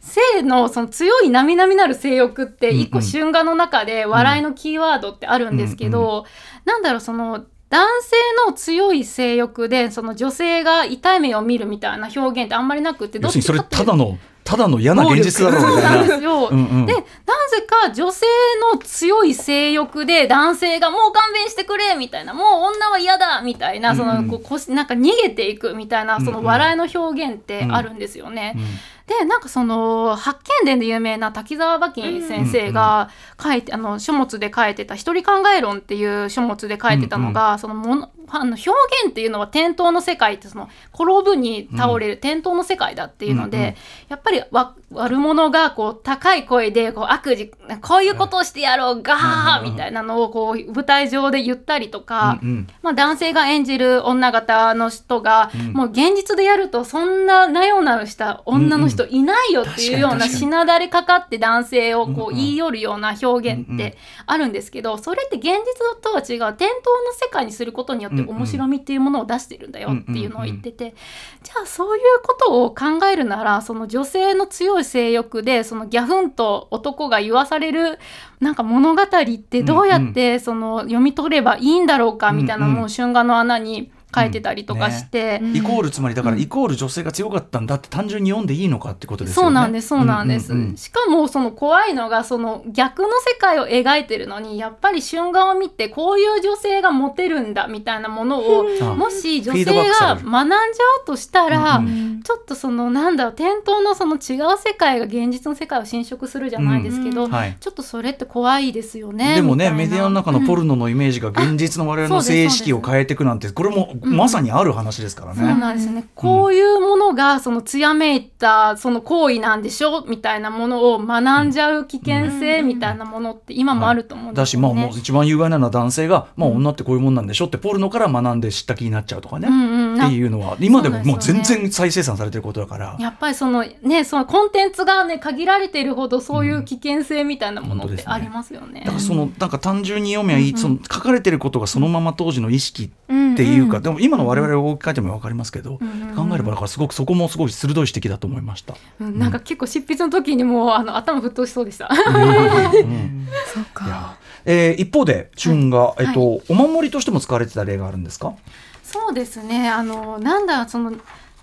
[0.00, 3.10] 性のその強い並々なる性欲って一個うんうん。
[3.10, 6.24] 春画の中で笑いのキーワードってあるんですけど、
[6.64, 16.04] なんだろうその男性の強い性欲でその女性が痛い目を見るみたいな表現ってあんまりなくってどっちかってただのただの嫌な現実だろうそうなみたいな。
[16.04, 16.48] んですよ。
[16.52, 17.00] うんうんでな
[17.48, 18.26] ぜか女性
[18.72, 28.54] の強い性欲で男性がもう勘弁してくれみたいなもう女は嫌だみたいなその、うんこうなんか逃げていくみたいなその笑いの表現ってあるんですよね。
[28.56, 33.08] うんでなんかその八犬伝で有名な滝沢馬琴先生が
[33.40, 38.70] 書いて、あの書物で書いてた「一人考え論」っていう書物で書いてたのが、そのものあの表
[39.04, 43.74] 現っていうのは転倒の世界ってその転ぶに倒れる転倒の世界だっていうので、うんうん。
[44.08, 52.38] やっぱりわ悪者がこう高い声でこう悪事こういうことをしてやろうガーみたいなのをこう舞台上で言ったりとか。
[52.42, 52.66] うんうん。
[52.82, 55.72] まあ、男性が演じる女方の人が、うん。
[55.72, 66.56] もう現実でやるとそんななよなよした女の人いないよっていうようなしなだれかかって男性をこう言い寄るような表現ってあるんですけどそれって現実とは違う。
[66.56, 68.36] 転倒の世界にすることによってうんうん。
[68.36, 70.94] 面白みっていうものを出してるんだよっていうのを言ってて。
[71.42, 77.98] じゃあそういうことを考えるならその女性の強い性欲でそのギャフンと男が言わされる
[78.40, 79.06] なんか物語っ
[79.38, 85.40] てどうやってその読み取ればいいんだろうかみたいなうんう春画の穴に書いてたりとかして。
[85.42, 85.56] うん。
[85.56, 89.46] イコールつまりだからイコール女性が強かったんだって単純に読んでいいのかってことですよね。
[89.46, 90.76] そうなんですそうなんです、うんうんうん。
[90.76, 107.30] しかもその怖いのがその逆の世界を描いてるのにやっぱり春画を見てこういう女性がモテるんだみたいなものをあもし女性が学んじゃうとしたら、うんうんちょっとそのなんだろう転倒のその違う世界が現実の世界を侵食するじゃないですけど、うん。
[107.30, 107.56] はい。
[107.60, 115.54] ちょっとそれって怖いですよねでもねメディアの中のポルノのイメージが現実の我々の性意識を変えていくなんてこれもまさにある話ですからそうね。
[115.54, 124.68] なんですね、こういうものがその艶めいたその行為なんでしょみたいなものを学んじゃう危険性みたいなものって今もあると思うんですよね。
[124.68, 130.04] だしまあもう一番有害なのは男性が、まあ、女ってこういうもんなんでしょってポルノから学んで知った気になっちゃうとかね、うんうん。
[130.04, 132.96] っていうのは今でももう全然再生産されてることだから。
[132.98, 138.80] やっぱりそのねそのコンテンツがね限られているほどそういう危険性みたいなものってありますよね。
[138.80, 140.56] だからそのなんか単純に読めばいい、うん。
[140.56, 142.88] うんその書かれてることがそのまま当時の意識っ
[143.36, 146.28] ていうか、でも今の我々を置き換えても分かりますけど、うんうんうん。
[146.28, 148.74] 考えればだからすごくそこもすごい鋭い指摘だと思いました。
[148.98, 149.16] うん。
[149.16, 151.88] なんか結構執筆の時にもうあの頭沸騰しそうでした。
[151.88, 154.16] うん そうか。
[154.44, 156.06] えー一方で春が、はい。
[156.06, 158.34] えっとお守りとしても使われてた例があるんですか、
[158.82, 159.68] そうですね。
[159.68, 160.92] あのなんだその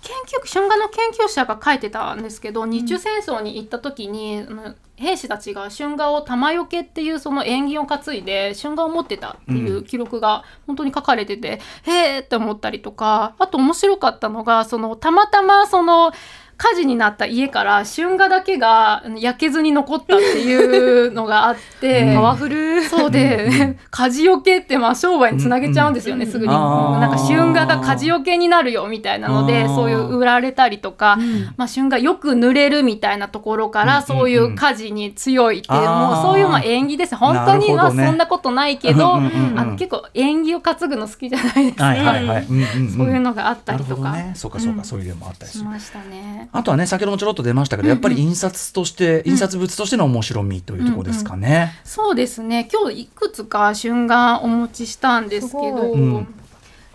[0.04, 16.12] 研究春画の研究者が書いてたんですけど日中戦争に行った時に、あの兵士たちが春画を玉よけっていうその縁起を担いで春画を持ってたっていう記録が本当に書かれてて、へーって思ったりとかあと面白かったのがそのたまたまその
[16.56, 22.14] 火事になった家から春画だけがあの焼けずに残ったっていうのがあって、 うん。
[22.14, 22.82] パワフル。
[22.84, 26.30] そうで、火事よけってまあ商売につなげちゃうんですよね、うん。
[26.30, 26.52] すぐに。
[26.52, 31.18] なんか春画が火事よけになるよみたいなので、そういう売られたりとか、
[31.56, 34.02] まあ春画よく濡れるみたいなところから、うん。
[34.02, 37.12] そういう火事に強いっていう、もうそういうまあ縁起です。
[37.12, 37.18] ね。
[37.18, 38.06] 本当にはなるほどね。
[38.06, 39.58] そんなことないけど、うんうんうんうん。
[39.58, 41.84] あの結構縁起を担ぐの好きじゃないですか。
[41.84, 42.26] はいはい。
[42.26, 42.90] はい、うんうんうん。
[42.90, 43.94] そういうのがあったりとか。
[43.96, 44.32] ほどね。
[44.34, 44.84] そうかそうか、ん。
[44.84, 46.43] そういう例もあったりしましたね。
[46.44, 46.50] ね。
[46.52, 51.72] あとはね先ほどもちょろっと出ましたけど、やっぱり印刷として、印刷物としての面白みというところですかね。
[51.84, 52.68] そうですね。
[52.72, 56.26] 今日いくつか春画お持ちしたんですけど、うん。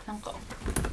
[0.07, 0.33] なんか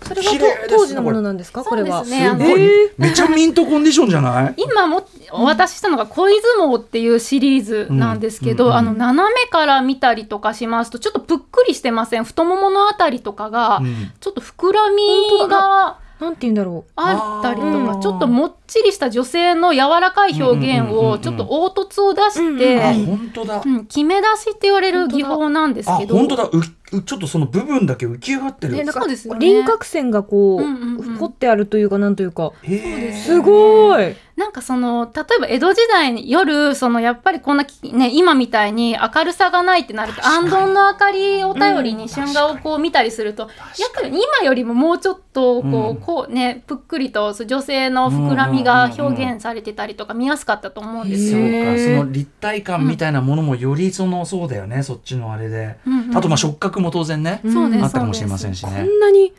[0.03, 1.65] それは当時のものなんですか？
[1.65, 2.05] これは。
[2.05, 2.29] そうですね。
[2.29, 4.55] あのすごい、めちゃミントコンディションじゃない？
[4.57, 12.25] 今もお渡ししたのが恋相撲っていうシリーズなんですけど、うんうんあの斜めから見たりとかしますとちょっとぷっくりしてません？
[12.25, 14.13] 太もものあたりとかがうん。
[14.21, 15.03] ちょっと膨らみ
[15.49, 26.17] がなんて言うんだろあったりとかちょっともっちりした女性の柔らかい表現をちょっと凹凸を出しうんて、本当だ、うん、決め出しって言われる技法なんですあけど。
[26.17, 26.45] 本当だ。
[26.45, 26.51] う
[26.93, 28.71] うちょっとその部分だけ浮き上がってう。
[28.71, 29.47] る、そうですよね。
[29.47, 31.17] 輪郭線がこう、うんうんうん。
[31.17, 32.53] 彫ってあるというかなんというか。
[32.63, 33.13] へー。
[33.13, 34.15] すごい。
[34.37, 45.97] なんかその例えば江戸時代に夜そのやっぱりこんなきね今みたいに明るさがないってなると安どんの明かりを頼りに春画をこう見たりすると、やっぱり今よりももうちょっとこう,、うん。
[45.97, 51.47] こうねぷっくりと女性の膨らみが表現されてたりとか見やすかったと思うんですそうよ。
[51.47, 59.33] へーかその立体感みたいなものもよりそのそうだよねそっちのあれで、うんうんあとまあ触覚も当然ね、そうですあったかもしれませんしこねんなに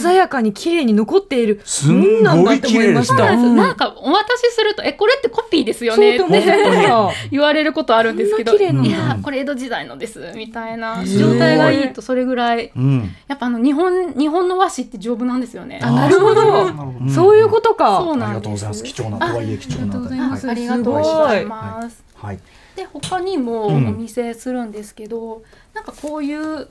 [0.00, 1.60] 鮮やかに綺麗に残っている。
[1.64, 3.14] すんごい綺麗でした。
[3.14, 7.16] なんだって思いまなんかお渡しすると「えこれってコピーですよね」っそうと思って。
[7.32, 8.86] 言われることあるんですけど「こんな綺麗なん。
[8.86, 12.70] いだやこれ江戸時代のです」みたいなす状態がいいとそれぐらい。
[12.76, 13.10] うん。
[13.26, 15.80] やっぱあの日本日本の和紙って丈夫なんですよね。
[15.82, 16.64] あなるほど。
[17.00, 17.10] うん。
[17.10, 17.98] そういうことか。
[18.04, 18.42] そうありがなんです。
[18.42, 18.82] とうございます。
[18.84, 19.84] 貴重なとはいえ貴重な。
[19.84, 20.46] ありがとうございます。
[20.46, 20.56] はい。
[20.56, 22.04] ありがとうございます。
[22.16, 22.38] はい。
[22.76, 23.98] で他にもおうん。
[23.98, 25.42] 見せするんですけど、
[25.74, 26.68] なんかこういう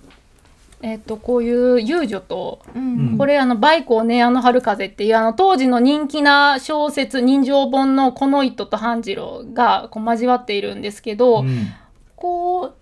[0.84, 3.17] えっ、とこういう遊女と、うん。
[3.17, 11.67] これあの梅光ネアの春風っていうあの当時の人気な小説人情本のこの糸と半次郎がこう交わっているんですけど、うん
[12.15, 12.76] こ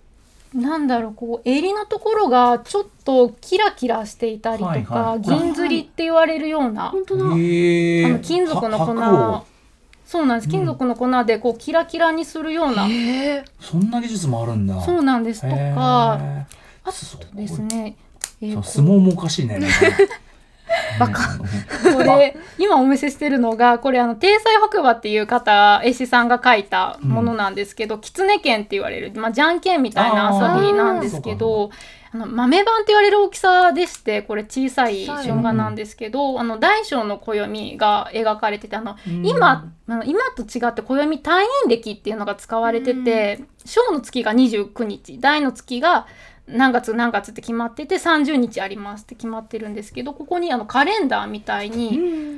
[0.53, 5.21] うなんだろうこう襟のところがちょっとキラキラしていたりとか、はいはい。
[5.21, 7.23] 銀釣りって言われるような本当だ。
[7.25, 8.05] へー。
[8.05, 8.95] あの金属の粉。
[8.95, 9.43] は
[10.05, 10.49] そうなんです。
[10.49, 13.45] 金属の粉でこうキラキラにするような、へえ。
[13.59, 14.81] そんな技術もあるんだ。
[14.81, 16.19] そうなんですとか
[16.83, 17.95] あすごいとですね、
[18.41, 19.59] えー相撲もおかしいね
[20.99, 21.37] バカ。
[21.37, 21.49] ね
[21.95, 31.71] これ今お見せしてるのがこれあの天才北馬っていう方絵師さんが描いたものなんですけど、狐剣って言われる、まあ、じゃんけんみたいな遊びなんですけど
[32.11, 39.25] あの豆版って言われる大きさでしてこれ小さい春画なんですけど、あの大小の暦が描かれててあのうん。
[39.25, 46.07] 今あの今と違って暦単位暦っていうのが使われてて、小の月が29日大の月が
[46.51, 51.91] 何月何月って決まってて30日ありますって決まってるんですけどここにあのカレンダーみたいに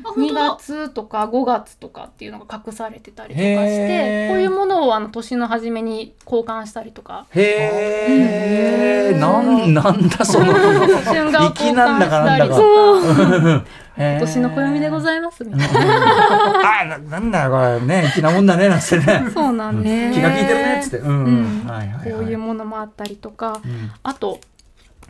[0.04, 7.26] 2月とか5月とかっていうのが隠されてたりとかしてこういうものをあの年の初めに交換したりとか。
[7.32, 10.54] へえ、なんなんだその
[11.06, 12.56] 春画を交粋なんだか換したりなんだか。
[12.56, 13.66] とか
[13.98, 17.86] 今今年の暦でございますみたいあななんだよこれ。
[17.86, 19.20] ね粋なもんだねなんつってね。
[19.20, 20.14] な そうなんです。
[20.14, 20.98] 気が利いてるねっつって。
[20.98, 21.68] うん、うん。
[21.68, 22.12] はいはいはい。
[22.12, 23.60] こういうものもあったりとか。
[23.64, 23.92] うん。
[24.04, 24.40] あと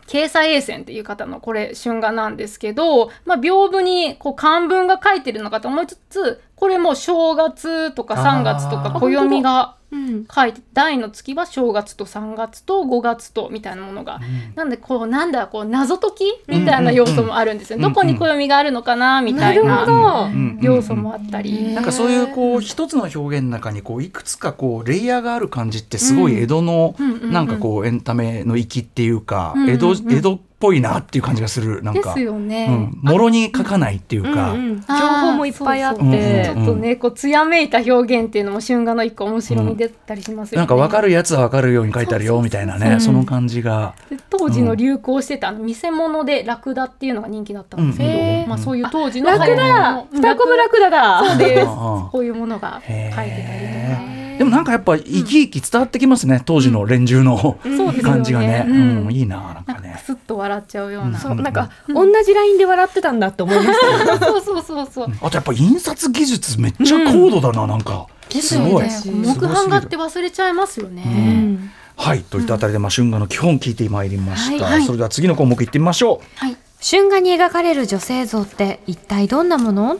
[0.07, 10.25] 掲載衛線っていう方のこれ春画なんですけど、まあ、屏風にこう漢文が書いてるのかと思いつつこれも正月とか3月とか暦がうん。
[10.33, 14.19] 書いて大の月は正月と3月と5月とみたいなものが
[14.55, 27.23] なんでこうなんだこう謎解きみたいな要素もあるんですよ、うんうんどこに暦があるのかなみたいな要素もあったり、なんかそういうこう一つの表現の中にこういくつかこうレイヤーがある感じってすごい江戸のうんうんうん。
[27.23, 29.75] うんなんかこうエンタメの域っていうかうんうんうん。
[29.75, 32.13] 江戸江戸っぽいなっていう感じがするなんか。
[32.13, 32.67] ですよね。
[33.03, 33.11] うん。
[33.11, 34.51] もろに書かないっていうか。
[34.51, 34.81] うんうん。
[34.81, 36.01] 情報もいっぱいあって。
[36.45, 40.61] ちょっとねこう艶めいた表現っていうのも春画の一個面白み出たりしますよね。
[40.61, 43.95] なんか分かるやつは分かるように書いてあるよみたいなねその感じが。
[44.09, 51.23] で当時の流行してたあの見せ物でラクダっていうのが人気だったんですけど、まあそういう当時のラクダうん二コブラクダだ。
[51.25, 51.65] そうです。
[51.65, 54.20] こういうものが書いてたりとか。
[54.41, 57.59] でもなんかやっぱ生き生き伝わってきますね当時の連中の
[58.01, 58.65] 感じがね。
[58.67, 61.19] ううんんいいななんなんかかねクスッと笑っちゃうような。
[61.19, 64.17] そうなんか同じラインで笑ってたんだって思いました。
[64.25, 65.11] そうそうそうそう。
[65.21, 68.07] あとやっぱ印刷技術めっちゃ高度だななんか。
[68.31, 71.03] すごいですよね木版画って忘れちゃいますよね。
[71.05, 71.71] うん。
[71.97, 72.21] はい。
[72.23, 74.81] といったあたりでまあ春画の基本聞いてまいりました。
[74.81, 76.57] それでは次の項目いってみましょはい。
[76.83, 79.93] 春画に描かれる女性像って一体どんなもの？
[79.97, 79.99] う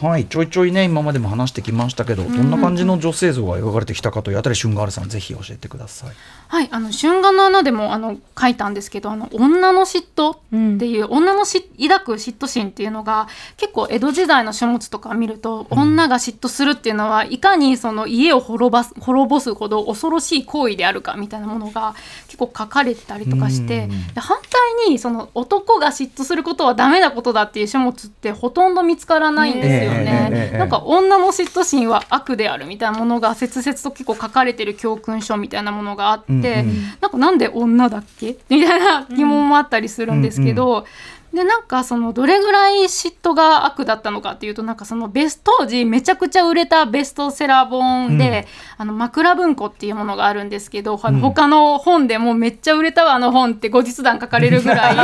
[0.00, 6.10] はいちょいちょいね今までも話してきましたけどどんな感じの女性像が描かれてきたかというあたり春画あるさんぜひ教えてください
[6.50, 21.94] はい、あの春画の穴でもあの書いたんですけどあの女の嫉妬っていう、女のし抱く嫉妬心っていうのが結構江戸時代の書物とか見ると、女が嫉妬するっていうのはいかにその家を滅ばす滅ぼすほど恐ろしい行為であるかみたいなものが
[22.26, 24.14] 結構書かれてたりとかして、うん。
[24.14, 30.30] で反対にその男が嫉妬することはダメなことだっていう書物ってほとんど見つからないんですよね。
[30.32, 30.58] ええ。
[30.58, 36.82] なんか女の嫉妬心は悪であるみたいなものが切々と結構書かれてる教訓書みたいなものがあって、うんうん。
[37.00, 38.36] なんかなんで女だっけ？
[38.48, 40.84] みたいな疑問もあったりするんですけど、
[41.32, 55.02] でなんかそのどれぐらい嫉妬が悪だったのかっていうとなんかそのベス当時めちゃくちゃ売れたベストセラー本で、あの枕文庫っていうものがあるんですけど、あの他の本でもめっちゃ売れたわあの本って後日談書かれるぐらいの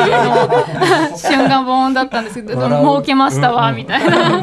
[1.16, 4.42] 瞬間本だったんですけど儲けましたわみたいな。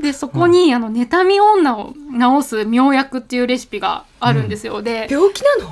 [0.00, 4.82] でそこに、あの妬み女を治す妙薬っていうレシピがあるんですよ。
[4.82, 5.64] で病気な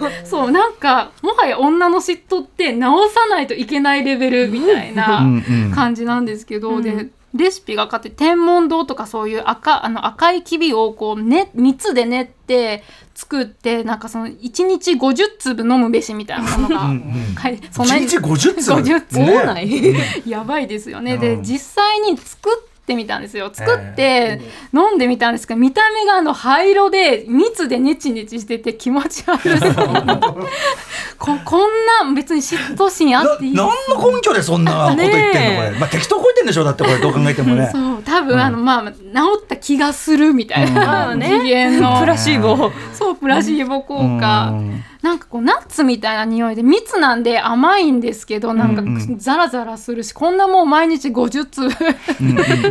[0.00, 0.10] の？
[0.24, 5.72] そうなんかもはや女の嫉妬って治さないといけないレベルみたいなうんうん。
[5.74, 6.82] 感じなんですけど、うん。
[6.82, 12.82] でレシピがかって天文堂とかそういう赤あの赤いきびをこう、ね、蜜で練って
[13.14, 17.34] 作ってなんかその1日50粒飲むべしみたいなものがうんうん。
[17.34, 19.94] はいそんな一日50粒？50粒ね多ない。
[20.28, 21.14] やばいですよね。
[21.14, 21.20] うん。
[21.20, 23.50] で実際に作ってみたんですよ。
[23.52, 24.40] 作って
[24.74, 29.48] 飲んでみたんですけど見た目があの灰色で蜜でネチネチしてて気持ち悪い。
[31.18, 31.60] ここん
[32.06, 37.70] な別に嫉妬心あなっていい何の根拠でそんなこと言ってんのこねれ、まあ適当こいてんでしょだってこれどう考えてもね。
[37.72, 38.98] そう多分、あのまあ治
[39.44, 41.22] った気がするみたいな、うん。
[41.22, 42.72] 次元のプラシーボ。
[42.92, 48.82] そうプラシーボ効果、うんなんかこうナッツみたいな匂いで蜜なんで甘いんですけどなんか
[49.16, 51.70] ザラザラするしこんなもう毎日50粒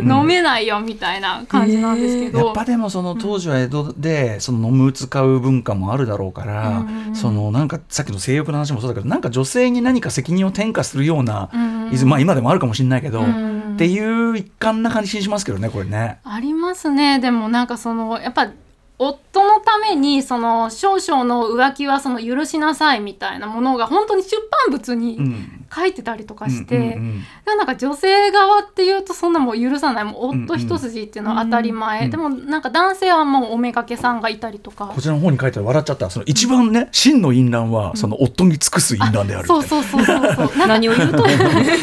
[0.02, 16.20] 飲めないよみたいな感じなんですけど、やっぱでもその当時は江戸でその飲む使う文化もあるだろうから、うんうんそのなんかさっきの性欲の話もそうだけどなんか女性に何か責任を転嫁するような、うんまあ今でもあるかもしれないけど、うんっていう一環な感じしますけどねこれね。
[16.24, 17.18] ありますね。
[17.20, 18.50] でもなんかそのやっぱ
[18.98, 24.30] 夫のためにその少々の浮気はその許しなさいみたいなものが本当に出
[24.66, 25.58] 版物うにん。
[25.74, 27.20] 書いてたりとかして、うんうんうん。
[27.46, 34.88] でもなんか女性側っていうとそんなもう許さないもううんうん夫一筋っていうのは当たり前、うんでもなんか男性はもうおめかけさんがいたりとか。
[34.94, 35.00] こ。
[35.00, 36.10] ちらの方に書いてある笑っちゃった。
[36.10, 39.68] その一番ね真の淫乱はその夫に尽くす淫乱であるそいうな。
[39.68, 41.24] そうそうそうそう 何を言うと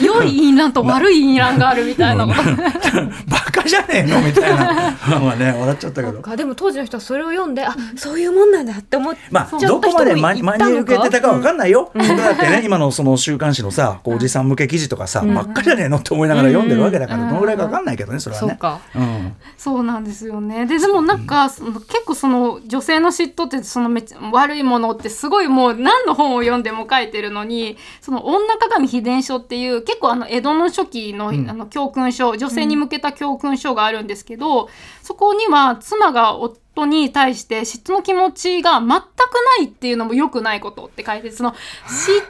[0.04, 2.28] 良い淫乱と悪い淫乱があるみたいな。
[2.28, 2.34] バ
[3.52, 4.96] カじゃねえのみたいな。
[5.20, 6.22] まあね笑っちゃったけど。
[6.22, 15.34] かでも当時の人はそれを読んであそういうもんなんだって思ってまあどこまでマニュ受けてたかわかんないよ、僕だってね今のその週刊誌のさおじさん向け記事とかさ、うん。
[15.34, 17.30] ばっかじゃねえのって思いながら読んでるわけだから、うん。
[17.30, 18.50] どのぐらいかわかんないけどねそれはね。
[18.50, 18.82] そうか。
[18.96, 19.36] うん。
[19.58, 20.66] そうなんですよね。
[20.66, 31.50] ででもなんか、その結構その女性の嫉妬ってそのめっちゃ悪いものってすごいもう何の本を読んでも書いてるのにその女鏡秘伝書っていう結構あの江戸の初期の,、うん。
[31.50, 34.70] あの教訓書女性に向けた教訓書があるんですけど、
[35.02, 39.00] そこには妻が夫に対して嫉妬の気持ちが全くな
[39.64, 42.28] いっていうのも良くないことって書いてその嫉妬は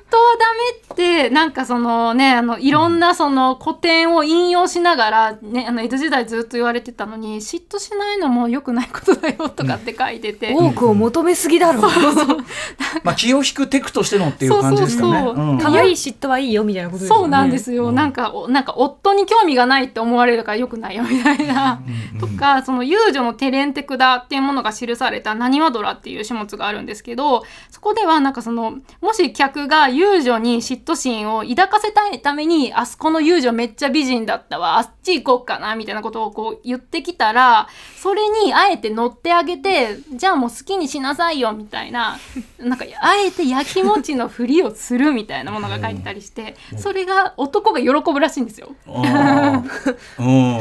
[0.93, 10.53] ダメってなんかそのねあのいろんなその古典を引用しながら、ね、あの江戸時代ずっと言われてたのに嫉妬しないのも良くないことだよとかって書いてて。
[10.53, 11.81] 多くを求めすぎだろ
[13.03, 15.21] まあ気を引くテクとしてのっていう感じですかね。
[15.23, 15.57] そうそうん。
[15.57, 17.21] 可愛い嫉妬はいいよみたいなことですよね。
[17.21, 17.95] そうなんですよ、うん。
[17.95, 21.81] なんかおなんか夫に興味がないって思われるから良くないよみたいな、
[22.19, 37.67] とかその遊女のテレンテクダっていうものが記された「なにわドラ」っていう書物があるんですけどそこではなんかそのもし客が遊女に嫉妬心を抱かせたいためにあそこの遊女めっちゃ美人だったわあっち行こっかなみたいなことをこう言ってきたら
[37.97, 42.17] それにあえて乗ってあげてじゃあもう好きにしなさいよみたいな
[42.59, 48.69] なんかあえてやきもちのふりをするみたいなものが書いてたりしてそれが男が喜ぶらしいんですよ。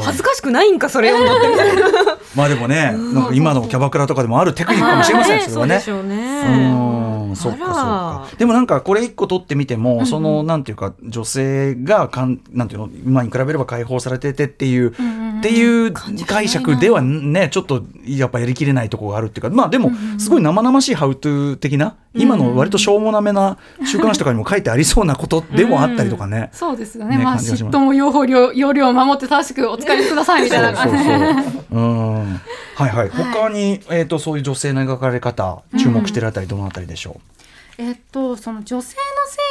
[0.01, 1.75] 恥ずかしくないんかそれ読んだってみたい
[2.05, 5.79] なまあでもねなんか今のキャバクラとかでもあるテクニックかもしれませんそれはね。
[5.79, 6.41] そうでしょうね。
[6.47, 8.27] うんそうかそうか。
[8.37, 14.93] でもなんかこれ一個取ってみても、そのなんていうか女性がかんなんていうの今に比べれば解放されててっていう、
[15.39, 26.49] っていう解釈ではねちょっとやっぱやりきれないところがあるっていうかまあでもすごい生々しいハウトゥー的な、今の割としょうもなめな週刊誌とかにも書いてありそうなことでもあったりとかね。
[26.51, 27.17] そうですよね。
[27.17, 30.97] ねまあ嫉妬も用法量要領を守って正しくお使いくださいみたいな感じ。
[30.97, 31.15] そうそ
[31.71, 31.79] う。
[31.79, 32.41] うん。
[32.75, 33.09] はいはい。
[33.09, 37.39] 他に、えっ、とそういう女性の描かれ方注目してるあたりどのあたりでしょう？
[37.79, 39.01] えっとその女性の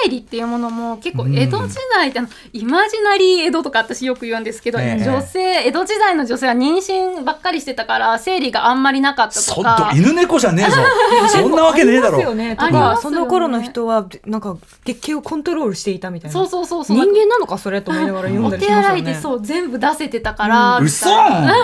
[0.05, 9.93] 生理っていうものも結構江戸時代ってあの、イマジナリー江戸とか私よく言うんですけど、ええ女性江戸時代の女性は妊娠ばっかりしてたから生理があんまりなかったそっととか。
[9.95, 10.77] 犬猫じゃねえぞ。
[11.41, 12.19] そんなわけねえだろ。
[12.19, 16.99] ありますよねとかその頃の人はなんか月経をコントロールしていたみたいなそうそうそうそう。
[16.99, 21.55] 人間なのかそれと思いながら読んお手だりしますよね洗いでそう全部出せてたから、みうそたいな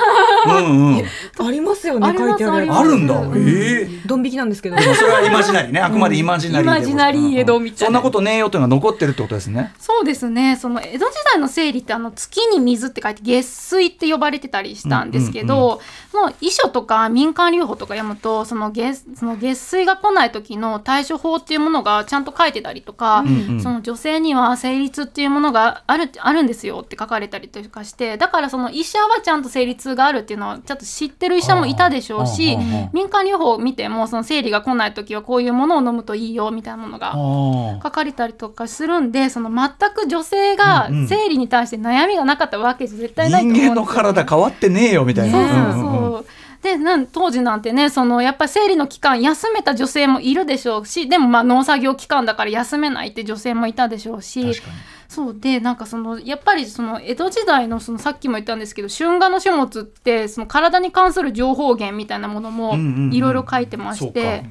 [0.46, 1.04] うんうん。
[1.46, 3.14] ありますよね書いてあるあるんだ。
[3.20, 5.80] うんええドン引きなんですけどそれはイマジナリーね。
[5.80, 7.86] あくまでイマジナナリーでございますイマジナリー江戸みたいな。
[7.86, 9.72] そんなことねえよというのが残ってるってことですね。
[9.78, 10.56] そうですね。
[10.56, 15.78] その江戸時代の整理ってあの月に水って書いて月水って呼ばれてたりしたんですけど、うんうん
[16.14, 23.60] もう遺書とか民間留保とか読むとその月その月水が来ない時の対処法っていうものがちゃんと書いてたりとか、んうん。
[23.60, 32.56] その女性には生理痛っていうものがあるあるんですよって書かれたりとかしてだからその医者はちゃんと生理痛があるっていうのはちょっと知ってる医者もいたでしょうし
[32.92, 41.08] 民間療法を見てもその生理が来ない時はこういうものを飲むといいよみたいなものがあ書かれたりとかするんでその全く女性がうんうん。
[41.08, 45.32] 生理に対して悩みがなかったわけじゃ絶対ないと人思うんですよ、間の体変わってねえよみたいな。
[45.32, 46.12] そうそうそう。
[46.12, 46.24] んんん。
[46.62, 54.60] でなん当時なんてねそのやっぱり生理の期間休めた女性もいるでしょうしでもまあ農作業期間だから休めないって女性もいたでしょうし。
[55.08, 55.36] そう。
[55.38, 63.14] でなんかそのやっぱりその江戸時代のそのさっきも言ったんですけど春画の書物ってその体に関する情報源みたいなものもうんうんうん。
[63.14, 64.20] いろいろ書いてまそうか。
[64.20, 64.44] して。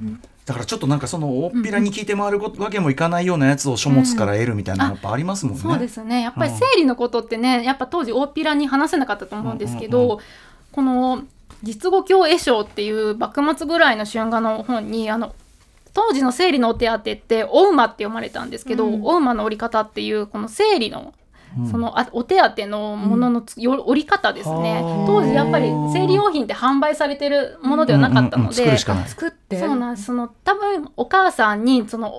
[0.46, 5.62] だからちょっとなんかその大っぴらに聞いて回るわけもいかないようなやつを書物から得るみたいなのやっぱありますもんね。
[5.62, 6.22] そうですね。
[6.22, 10.20] やっぱりうん生理のことってねやっぱ当時大っぴらに話せなかったと思うんですけど、うんうん
[10.74, 11.22] この
[11.62, 15.36] 「実語教絵章」っていう幕末ぐらいの春画の本にあの
[15.94, 19.02] 当時の生理のお手当ってお馬って読まれたんですけど、うん。
[19.04, 21.23] お馬の折り方っていうこの生理のうん
[21.70, 24.82] そのあお手当のもののつ、よ折り方ですね。
[24.82, 25.08] はあ。
[25.08, 29.10] 当時やっぱり生理用品って販売されてるものではなかったうんうんうんので、作るしかない。
[29.10, 29.60] 作って？
[29.60, 30.08] そうなんです。
[30.08, 32.14] その多分お母さんにその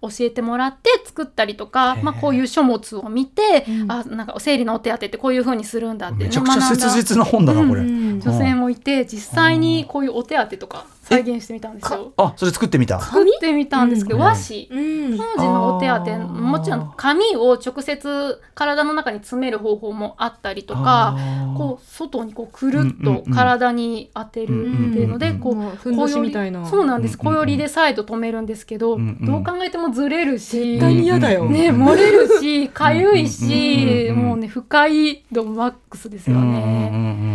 [0.00, 3.92] お教えてもらって作ったりとかまあ、こういう書物を見て、うん。
[3.92, 7.80] あなんか生理のお手当ってこういう風にするんだって、ね、めちゃくちゃ切実な本だなこれ。
[7.80, 8.20] うん。
[8.20, 12.12] 女性もいて実際にこういうお手当とか再現してみたんですよ。
[12.16, 12.98] あそれ作ってみた？
[12.98, 14.22] 作ってみたんですけど、うん。
[14.22, 14.68] 和紙？
[14.70, 15.18] うん。
[15.18, 21.16] 当時のお手当もちろん紙を直接体の中に詰める方法もあったりとか
[21.56, 26.66] こう外にこうくるっとうん体に当てるっていうので、うんこうもうふんどしみたいな。
[26.66, 29.26] そうなんです小寄りで再度止めるんですけど、うんうん。
[29.26, 31.48] どう考えてもずれるし、絶対に嫌だよ。
[31.48, 36.42] ね、漏れるしかゆいし、もうね不快度マックスですよね。
[36.42, 36.60] うんうんう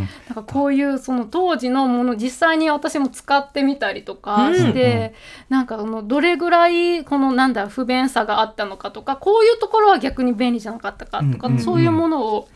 [0.02, 0.10] ん。
[0.28, 5.14] なんかこういうその当時のもの実際に私も使ってみたりとかして、
[5.50, 11.64] なんかあのどれぐらいこのなんだ不便さがあったのかとかこういうところは逆に便利じゃなかったかとか、うんうんうん。
[11.64, 12.50] そういうものを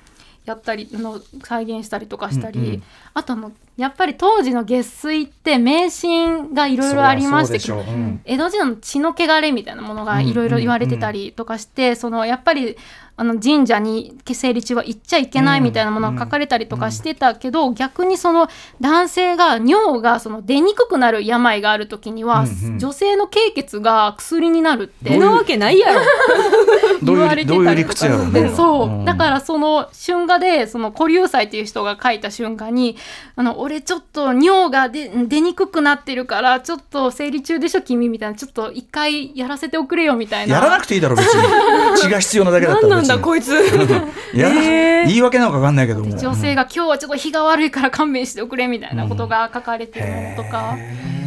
[0.46, 2.84] やったりあの再現したりとかしたり、うんうん。
[3.14, 8.22] あとあのやっぱり当時の月水って迷信がいろいろありましてうん。
[8.26, 12.78] 江戸時代の血の汚れみたいなものがいろいろ言われてたりとかして、そのやっぱり
[13.16, 18.48] あの神社に生理中は行っちゃいけないみたいなものが書かれたりとかしてたけど、逆にその
[18.82, 26.02] 男性が尿がその出にくくなる病がある時には、うんうん女性の経血が薬になるってなわけないやろ。
[27.04, 27.96] どう言われてたりとか
[28.56, 29.06] そう、ん。
[29.06, 32.98] だからその春画でその古流祭っていう人が書いた春画に
[33.36, 38.36] あの俺ちょっと尿が出出にくくなってるからちょっと生理中でしょ君みたいな。
[38.36, 40.56] ちょっと一回やらせておくれよみたいな。
[40.56, 41.98] やらなくていいだろ別に。
[41.98, 43.50] 血が必要なだけだった何なんだこいつ。
[44.34, 45.08] いや、えー。
[45.08, 46.18] 言い訳なのか分かんないけども。
[46.18, 50.76] 女性が今日はちょっと日が悪いから勘弁しておくれみたいなことが書かれてるものとか、
[51.08, 51.23] うん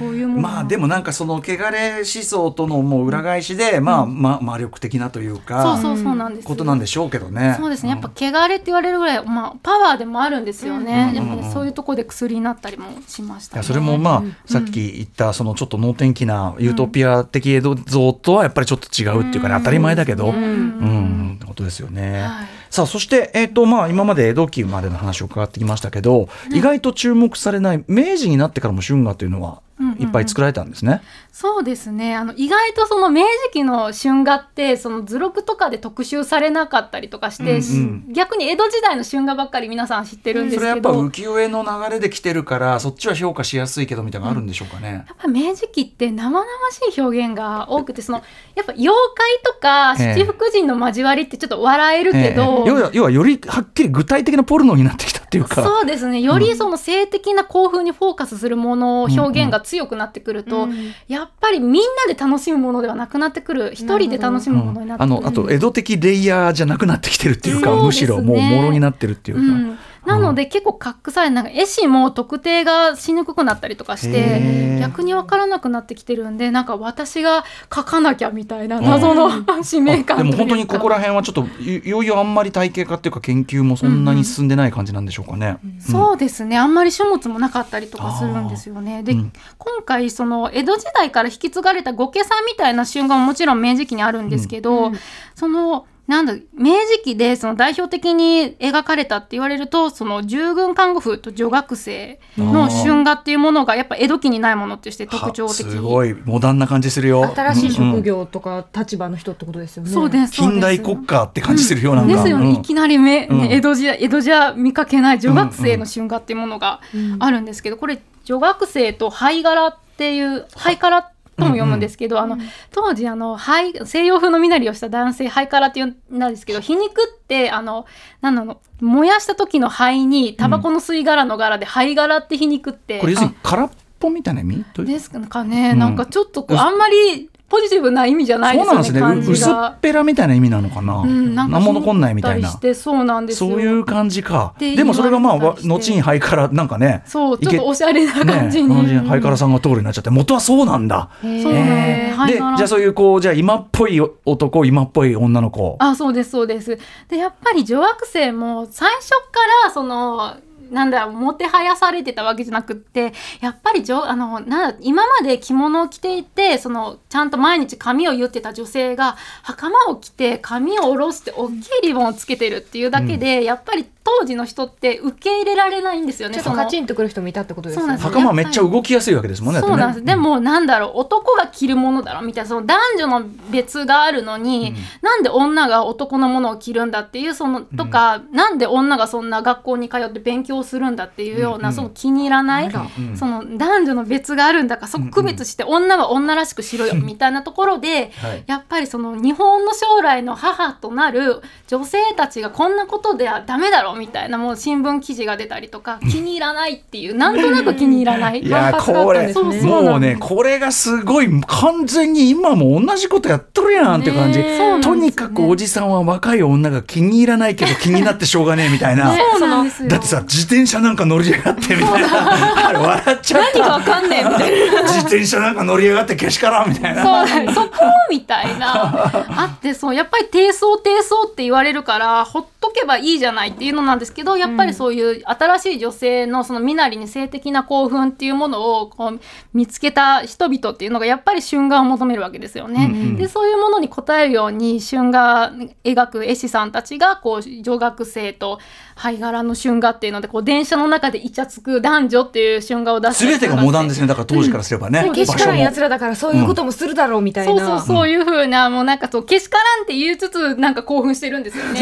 [0.00, 0.40] そういうもの。
[0.40, 6.48] まあでもなんかその汚れ思想とのもう裏返しで、まあまあ魔力的なというそうかそうそうなんですよ。
[6.48, 7.54] ことなんでしょうけどね。
[7.58, 7.90] そうですね。
[7.90, 11.16] やっぱ汚れって言われるぐらい、まあ、パワーでもあるんですよね、うん。
[11.16, 21.32] やっぱりそういうところで薬になったりもしました、ね、いやそれもまあ、さっき言ったそのちょっと能天気なユートピア的江戸像とはやっぱりちょっと違うっていうかね、当たり前だけど、うん。
[21.32, 21.34] ん。
[21.36, 22.22] ってことですよね。
[22.22, 22.46] はい。
[22.70, 29.69] さあそして、えーとまあ、今まで江戸期までの話を伺ってきましたけど、意外と注目されない明治になってからも春画というのはうんうんうん
[30.00, 31.02] いっぱい作られたんですね。
[31.32, 32.16] そうですね。
[32.16, 45.04] あの意外とその明治期の春画ってその図録とかで特集されなかったりとかして、うんう逆に江戸時代の春画ばっかり皆さん知ってるんでそれやっすけど、ぱ浮世絵の流れで来てるからそっちは評価しやすいけどみたいなあるんでしょうかね。
[45.06, 48.22] やっぱ明治期って生々しい表現が多くてその
[48.54, 55.62] やっぱ妖怪とかええ七福神の交わりってちょっと笑えるけど、ええ要は要はよりはっきり具体的なポルノになってきたっていうか。
[55.62, 56.20] そうですね。
[56.20, 60.92] よりその性的な興奮にフォーカスするもの表現が強くなってくると、うん。
[61.08, 63.72] やっぱりみんなで楽しむものではなくなってくる。
[63.74, 74.80] 一人で楽しむものになってくる、あのあと江戸的レイヤーじゃなくなってきてるっていうか、むしろもうもろになってるっていうか、うん、なので結構隠されなんか絵師も特定がしにくくなったりとかしへてー。
[74.80, 79.30] 逆に分からなくなってきてるんでなんか私が描かなきゃみたいな謎の、
[79.62, 85.58] 使命感でも本当にここら辺はちょっといいよいよあんまり体系化っていうか研究もそんなに進んでない感じなんでしょうかね。
[85.80, 86.58] そうですね。
[86.58, 89.02] あんまり書物もなかったりとかするんですよね。
[89.02, 89.32] で、うん。
[89.58, 94.98] 今回その江戸時代から引き継がれた御家さんみたいな春画ももちろん明治期にあるんですけど、うん。
[95.34, 107.32] そのなんだ明治期でその代表的に描かれたって言われるとその従軍看護婦と女学生の春画っていうものがやっぱ江戸期にないものってして特徴的はすごいモダンな感じするよ。
[107.32, 109.90] 新しいうん職業とか立場の人ってことですよね。
[109.90, 110.54] そうですそうです。
[110.54, 112.52] 近代国家って感じするような、ですよね、うん。
[112.54, 113.38] いきなりめ、うん。
[113.42, 116.80] ね江戸時代江戸じゃ見かけない女学生の春画っていうものが
[117.20, 122.38] あるんですけど、これ女学生と灰殻っていう灰殻とも読むんですけど、あの
[122.70, 127.86] 当時あの灰西洋風の身なりをした男性灰殻っていうんですけど皮肉ってあの
[128.20, 134.64] 何なの燃やした時の灰にタバコの吸い殻の柄で灰殻って皮肉って、これ要するに空っぽみたいな意味？
[134.84, 139.32] ですかね、うんなんかちょっとこうあんまりポジティブな意味じゃないそうですよねなんですね。
[139.32, 139.78] う薄っ。
[139.80, 142.48] ぺらみたいな意味なのかな、うん、なんも残んないみたいな。
[142.74, 143.50] そうなんですよ。
[143.50, 144.54] そういう感じか。
[144.58, 147.02] でもそれがまあ後にハイカラなんかね。
[147.06, 151.10] そうちょっとおしゃれな感じに、ね、ハイカラさんが通るようになっちゃって元はそうなんだ。
[151.20, 155.76] そうなんでじゃあそういうこうじゃあ今っぽい男今っぽい女の子。
[155.80, 156.78] あそうですそうです。
[157.08, 159.16] でやっぱり女学生も最初か
[159.64, 160.36] らその
[160.70, 176.34] なんだろうもてはやされてたわけじゃなくってやっぱり女あのなんだ今まで着物を着ていてそのちゃんと毎日髪を結ってた女性が袴を着て髪を下ろして大きいリボンをつけてるっていうだけで、やっぱり当時の人って受け入れられないんですよね。
[176.34, 176.64] ちょっとその。
[176.64, 177.86] カチンとくる人もいたってことですよね。
[177.86, 178.08] そうなんです。
[178.08, 192.70] 袴はめっちゃ動きやすいわけですもんねそうなんです、でもなんだろう男が着るものだろみたいなその男女の別があるのに、なんで女が男のものを着るんだっていうそのとか、なんで女がそんな学校に通って勉強するんだっていうような、うんその気に入らない、
[193.14, 198.44] その男女の別があるんだからそこ区別して女は女らしくしろよ みたいなところで、はい。
[198.46, 208.40] やっぱりその日本の将来の母となる女性たちがこんなことではダメだろみたいなもう新聞記事が出たりとか気に入らないっていうなんとなく気に入らない。
[208.40, 209.32] いやこれ
[209.62, 214.42] もうねこれがすごい完全に今も同じことやっとるやんって感じ、
[214.82, 219.14] とにかくおじさんは若い女が気に入らないけど気になってしょうがねえみたいな、
[219.88, 222.68] だってさ自転車なんか乗りやがってみたいな。
[222.68, 223.58] あ れ笑っちゃった。
[223.58, 224.82] 何がわかんねえみたいな。
[224.82, 227.02] 自転車なんか乗りやがってけしからんみたいな。
[227.02, 228.72] そうそこみたいな。
[228.84, 239.20] あってそうやっぱり低層低層って言われるからほっとけばいいじゃないっていうのなんですけどやっぱりそういう新しい女性のその身なりに性的な興奮っていうものをこう
[239.54, 242.90] 見つけた人々っていうのがやっぱり春画を求めるわけですよね。
[242.92, 243.16] うんうん。
[243.16, 245.52] でそういうものに応えるように春画
[245.84, 248.58] 描く絵師さんたちがこう女学生と
[249.00, 254.06] 灰殻の春画っていうのでこう電車の中でイチャつく男女っていう春画を出して全てがモダンですね。
[254.06, 255.12] だから当時からすればね、うん。
[255.12, 257.80] けしからん奴らだからそういうこともするだろうみたいそうな。
[257.80, 258.20] そうそういう。
[258.30, 261.80] 風な、もうなんかそうけしからんって言いつつなんか興奮してるんですよね。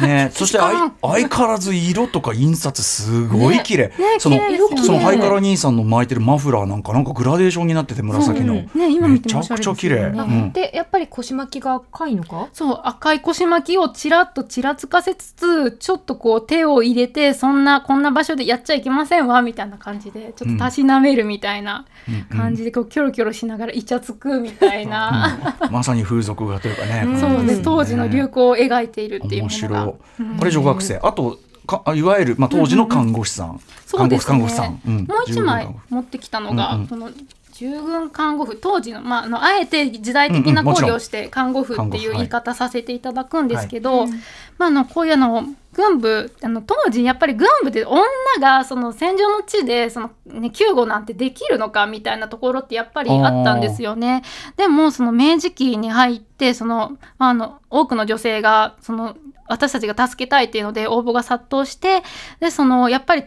[0.00, 4.82] ね、 そして相相変わらず色とか印刷すごい綺麗、その綺麗ですよね。
[4.82, 10.12] そのハイカラ兄さんの巻いてるマフラーなんかなんかグラデーションになってて紫の、うんね今見てもめちゃくちゃ綺麗、
[10.52, 12.48] でやっぱり腰巻きが赤いのか？
[12.52, 21.84] そう赤い腰巻きをちらっとちらつかせつつちょっとこう手を入れてそんなこんな場所でやっちゃいけませんわみたいな感じでちょっとたしなめるみたいな
[22.30, 27.62] 感じでこうキョロキョロしながらイチャつくみたいな、うんまさに風俗画というかね、う んそうです。
[27.62, 29.96] 当時の流行行を描いているっていう面ものが。
[30.10, 30.38] 白い。
[30.38, 31.00] これ女学生。
[31.02, 34.38] あとかいわゆる、まあ、当時の看護師さん、そうですね。
[34.38, 35.06] 看護婦看護師さん、うん。
[35.06, 36.86] もう一枚持ってきたのが、うんうん。
[36.86, 37.10] この
[37.52, 38.56] 従軍看護婦。
[38.56, 44.12] 当時の,、まあ、あのあえて時代的な考慮をして看護婦っていう言い方させていただくんですけど、ま
[44.60, 45.44] あ、あのこういうあの
[45.78, 48.02] 軍部あの当時やっぱり軍部で女
[48.40, 54.24] がその戦場の地でその、ね、救護なんてできるのかみたいなところってやっぱりあったんですよね。
[54.56, 59.16] でもその明治期に入ってその、まあ、あの多くの女性がその
[59.46, 62.02] 私たちが助けたいっていうので応募が殺到して
[62.40, 63.22] でそのやっぱり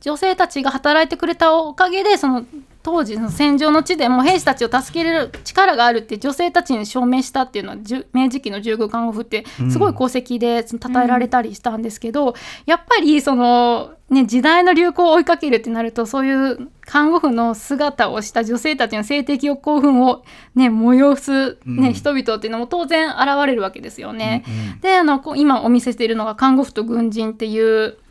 [0.00, 2.44] 女性たちが働いてくれたおかげでその
[2.86, 7.78] 当時の戦場の地でも兵士たちを助けれる力があるって女性たちに証明したっていうのは
[8.12, 20.22] 明治期の従軍看護婦ってすごい功績で称えられたりしたんですけど、やっぱりその、ね、時代の流行を追いかけるってなるとそういう看護婦の姿をした女性たちの性的興奮を、
[20.54, 21.92] ね、催す、ねうん。
[21.92, 24.44] 人々っていうのも当然現れるわけですよね。
[24.46, 28.05] うんであの今お見せしているのが看護婦と軍人っていうえ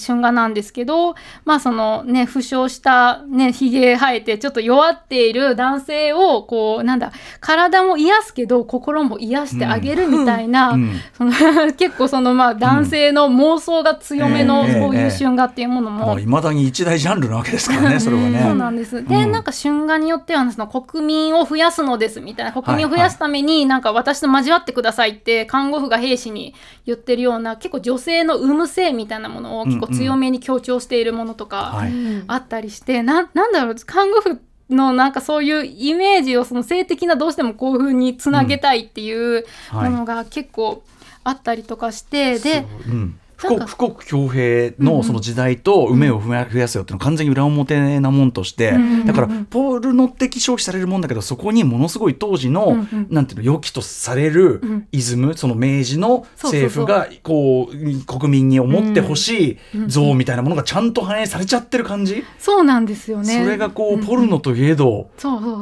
[0.00, 1.14] 春画なんですけど
[1.44, 11.00] まあそのね負傷したねひげ生えてちょっと弱っている男性をこうなんだ体も癒すけど心も癒してあげるみたいな、うん。
[11.16, 11.32] その
[11.76, 15.10] 結構そのまあ男性の妄想が強めのええそういうええ。
[15.10, 18.42] 春画っていうものも、まあ、未だに一大ジャンルなわけですからね それはね。
[18.42, 19.04] そうなんです。
[19.04, 19.32] で、うん。
[19.32, 26.54] なんか春画によってはその国民を増やすのですみたいな国民を増やすためになんか私と交わってくださいって看護婦が兵士に
[26.86, 31.92] 言ってるような結構女性の産む性みたいなものを結構強めに強調しているものとかはい。
[31.92, 39.90] うんあったりして、ななんだろう看護婦のなんかそういうイメージをその性的などうしても興奮につなげたいっていうはい。
[39.90, 40.82] ものが結構
[41.22, 43.10] あったりとかして、でうんなん。
[43.10, 48.74] か富国富国強兵のその時代と梅を増や増やすよっていうのは完全に裏表なもんとして、
[49.06, 54.88] だからポルノ的消費されるもんだけどそこにものすごい当時の、なんていうの良きとされるうん。
[54.92, 63.42] イズム、その明治の政府がこう国民に思ってほしいうん像みたいなものがちゃんと反映されちゃってる感じ、そうなんですよね。
[63.42, 65.10] それがこう、ポルノといえど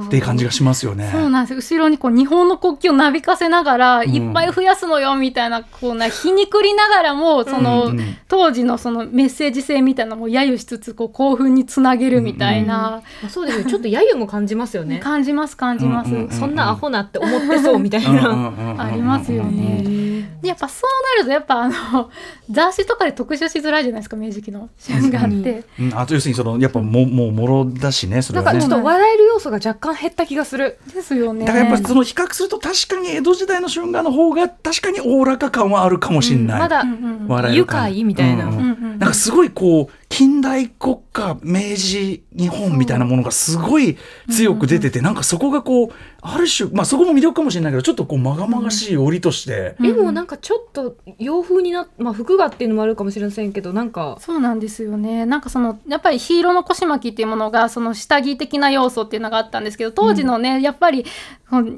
[0.06, 1.10] っていう感じがしますよね。
[1.12, 4.08] そうなんです後ろにこう日本の国旗をなびかせながら、ん。
[4.08, 8.16] いっぱい増やすのよみたいなこうな皮肉りながらもその、うんうん。
[8.28, 13.70] 当時のそのメッセージ性みたいなのも揶揄しつつこう興奮につなげるみたいな、まあそうですね。
[13.70, 14.98] ちょっと揶揄も感じますよね。
[14.98, 15.56] 感じます。
[15.56, 16.30] 感じます、うんうんうん。
[16.30, 20.01] そんなアホなって思ってそうみたいうんうんなうんうんうんありますよね。
[20.40, 22.10] でやっぱそうなるとやっぱあの
[22.50, 24.68] 雑誌とかで特集しづらいじゃないですか明治期の。
[24.86, 25.64] 春画って。
[25.80, 25.92] うん。
[25.94, 28.58] あと要するにそのやっぱももうもろだしねそれはね。
[28.58, 30.78] なんかちょっと笑える要素が若干減った気がする。
[30.94, 31.46] ですよね。
[31.46, 36.80] だからやっぱその比較すると確かに江戸時代の春画の方が確かにおおらか感はあるかもしれない、まだ。
[36.80, 37.28] うんうんうん。
[37.28, 37.90] 笑える感。
[37.90, 38.46] 愉快みたいな。
[38.46, 38.52] うん。
[38.52, 38.98] うんうんうん。
[38.98, 43.96] なんかすごいこう近代国家明治日本みたいなものがすごい
[44.30, 49.86] 強く出てて、なんかそこがこうある種まあそこも魅力かもしれないけどちょっとこうまがまがしい織として、うん。
[49.86, 54.18] でもなんかちょっと洋風になまあ服がっていうのもあるかもしれませんけどなんか。
[54.20, 55.24] そうなんですよね。
[55.24, 61.06] なんかそのやっぱりヒーローの腰巻きっていうものがその下着的な要素っていうのがあったんですけど当時のね、やっぱり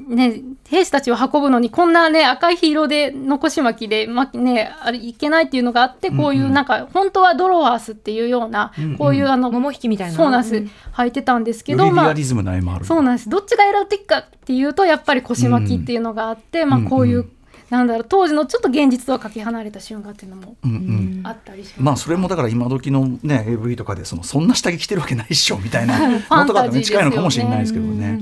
[0.09, 6.53] ね兵士たちを運ぶのにこんなね赤いヒーローでの腰巻きで、まね、あれいけないっていうのがあってこういううんうん。
[6.53, 8.97] なんか本当はドロワースっていうような、うんうん。
[8.97, 13.29] こういうあの桃引きみたいなそうなんです、うん履いてたんですけよどまありリアリズムな絵もある、そうなんです。
[13.29, 17.29] どっちが選ぶべきかっていうとやっぱり腰巻きっていうのがあって、まあこういう、
[17.69, 21.21] なんだろう当時のちょっと現実とはかけ離れた瞬間っていうのもうんうん。
[21.23, 21.81] あったりします。
[21.81, 28.19] まあそれもだから今時のね AV とかでそのそんな下着着てるわけないっしょみたいな ファンのとかと近いのかもしれないですけどね。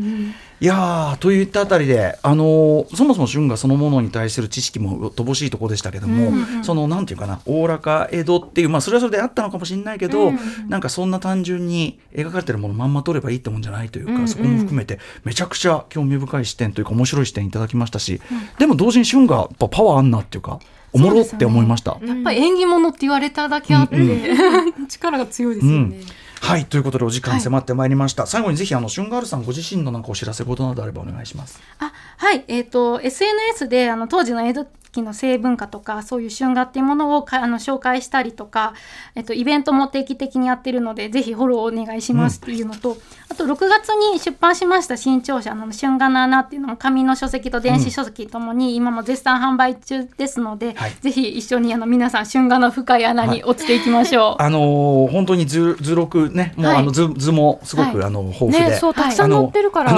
[0.63, 10.39] うんうんうんいやーといったあたりで、あのーそもそも春画そのものに対する知識も乏しいところでしたけども、うんうんそのなんていうかなおおらか江戸っていうまあそれはそれであったのかもしれないけど、うん
[10.69, 14.27] なんかそんな単純に描かれてるものまんま撮ればいいってもんじゃないというか、うんうん。
[14.29, 18.21] そこも含めてめちゃくちゃ興味深い視点というか面白い視点いただきましたし、
[18.57, 20.59] でも同時に春画やっぱパワーあんなっていうか
[20.93, 21.97] おもろって思いました。
[22.01, 25.99] やっぱり縁起物って言われただけあって、うん 力が強いですよね。
[26.43, 31.61] はいということでお時間迫ってまいりました、最後にぜひあの春ガールさんご自身のなんかお知らせことなどあればお願いします。
[31.79, 38.73] あはい、えっ、と SNS であの当時の江戸期の性文化とかそういう春画っていうものをかあの紹介したりとか、
[39.15, 42.97] えっとイベントも定期的にやってるのでぜひフォローお願いしますっていうのと、
[43.29, 50.91] あと6月に出版しました新潮社の春画の穴っていうのも紙の書籍と電子書籍ともに今も絶賛販売中ですので、はい。
[51.01, 54.41] ぜひ一緒にあの皆さん春画の深い穴に落ちていきましょう。
[54.43, 56.77] あのー本当に図図録ねもうはい。
[56.77, 58.07] あの図図もすごく、はい。
[58.07, 58.59] あの豊富で。
[58.59, 59.93] ねそうたくさん載ってるから、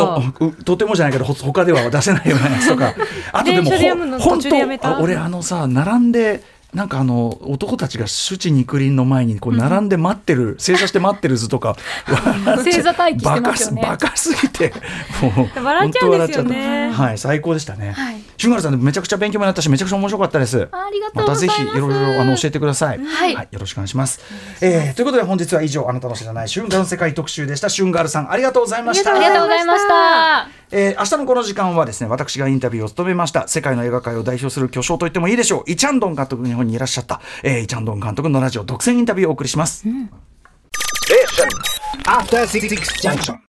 [0.63, 2.93] とてもじゃないけどほ他では出せないようなやつとか。
[3.33, 3.71] あとでも
[4.19, 4.49] 本当
[4.85, 11.77] あ俺あのさ並んでなんかあの男たちが朱地肉林の前にこう並んで待ってる、正座して待ってる図とか
[12.65, 14.73] 正座待機してますよねバカすバカすぎて
[15.21, 21.71] もう笑っちゃうんですよね本当笑っちゃったはい最高でしたね、はいシュンガルさんめちゃくちゃ勉強になったしめちゃくちゃ面白かったですありがとうまたぜございます。
[21.71, 22.99] ひいろいろあの教えてください。
[22.99, 24.19] はいよろしくお願いします。
[24.61, 27.69] えーということで本日は以上あなたの知らないシュンガルの世界特集でした。
[27.69, 29.11] シュンガルさんありがとうございました。
[29.11, 30.64] ありがとうございました。
[30.77, 39.87] えー明日のこの時間はですね私がインタビューを務めました世界の映画界を代表する巨匠と言ってもいいでしょうイチャンドン監督が日本にいらっしゃった、えーイチャンドン監督のラジオ独占インタビューをお送りします。
[42.05, 42.67] After Six
[43.01, 43.45] Junction.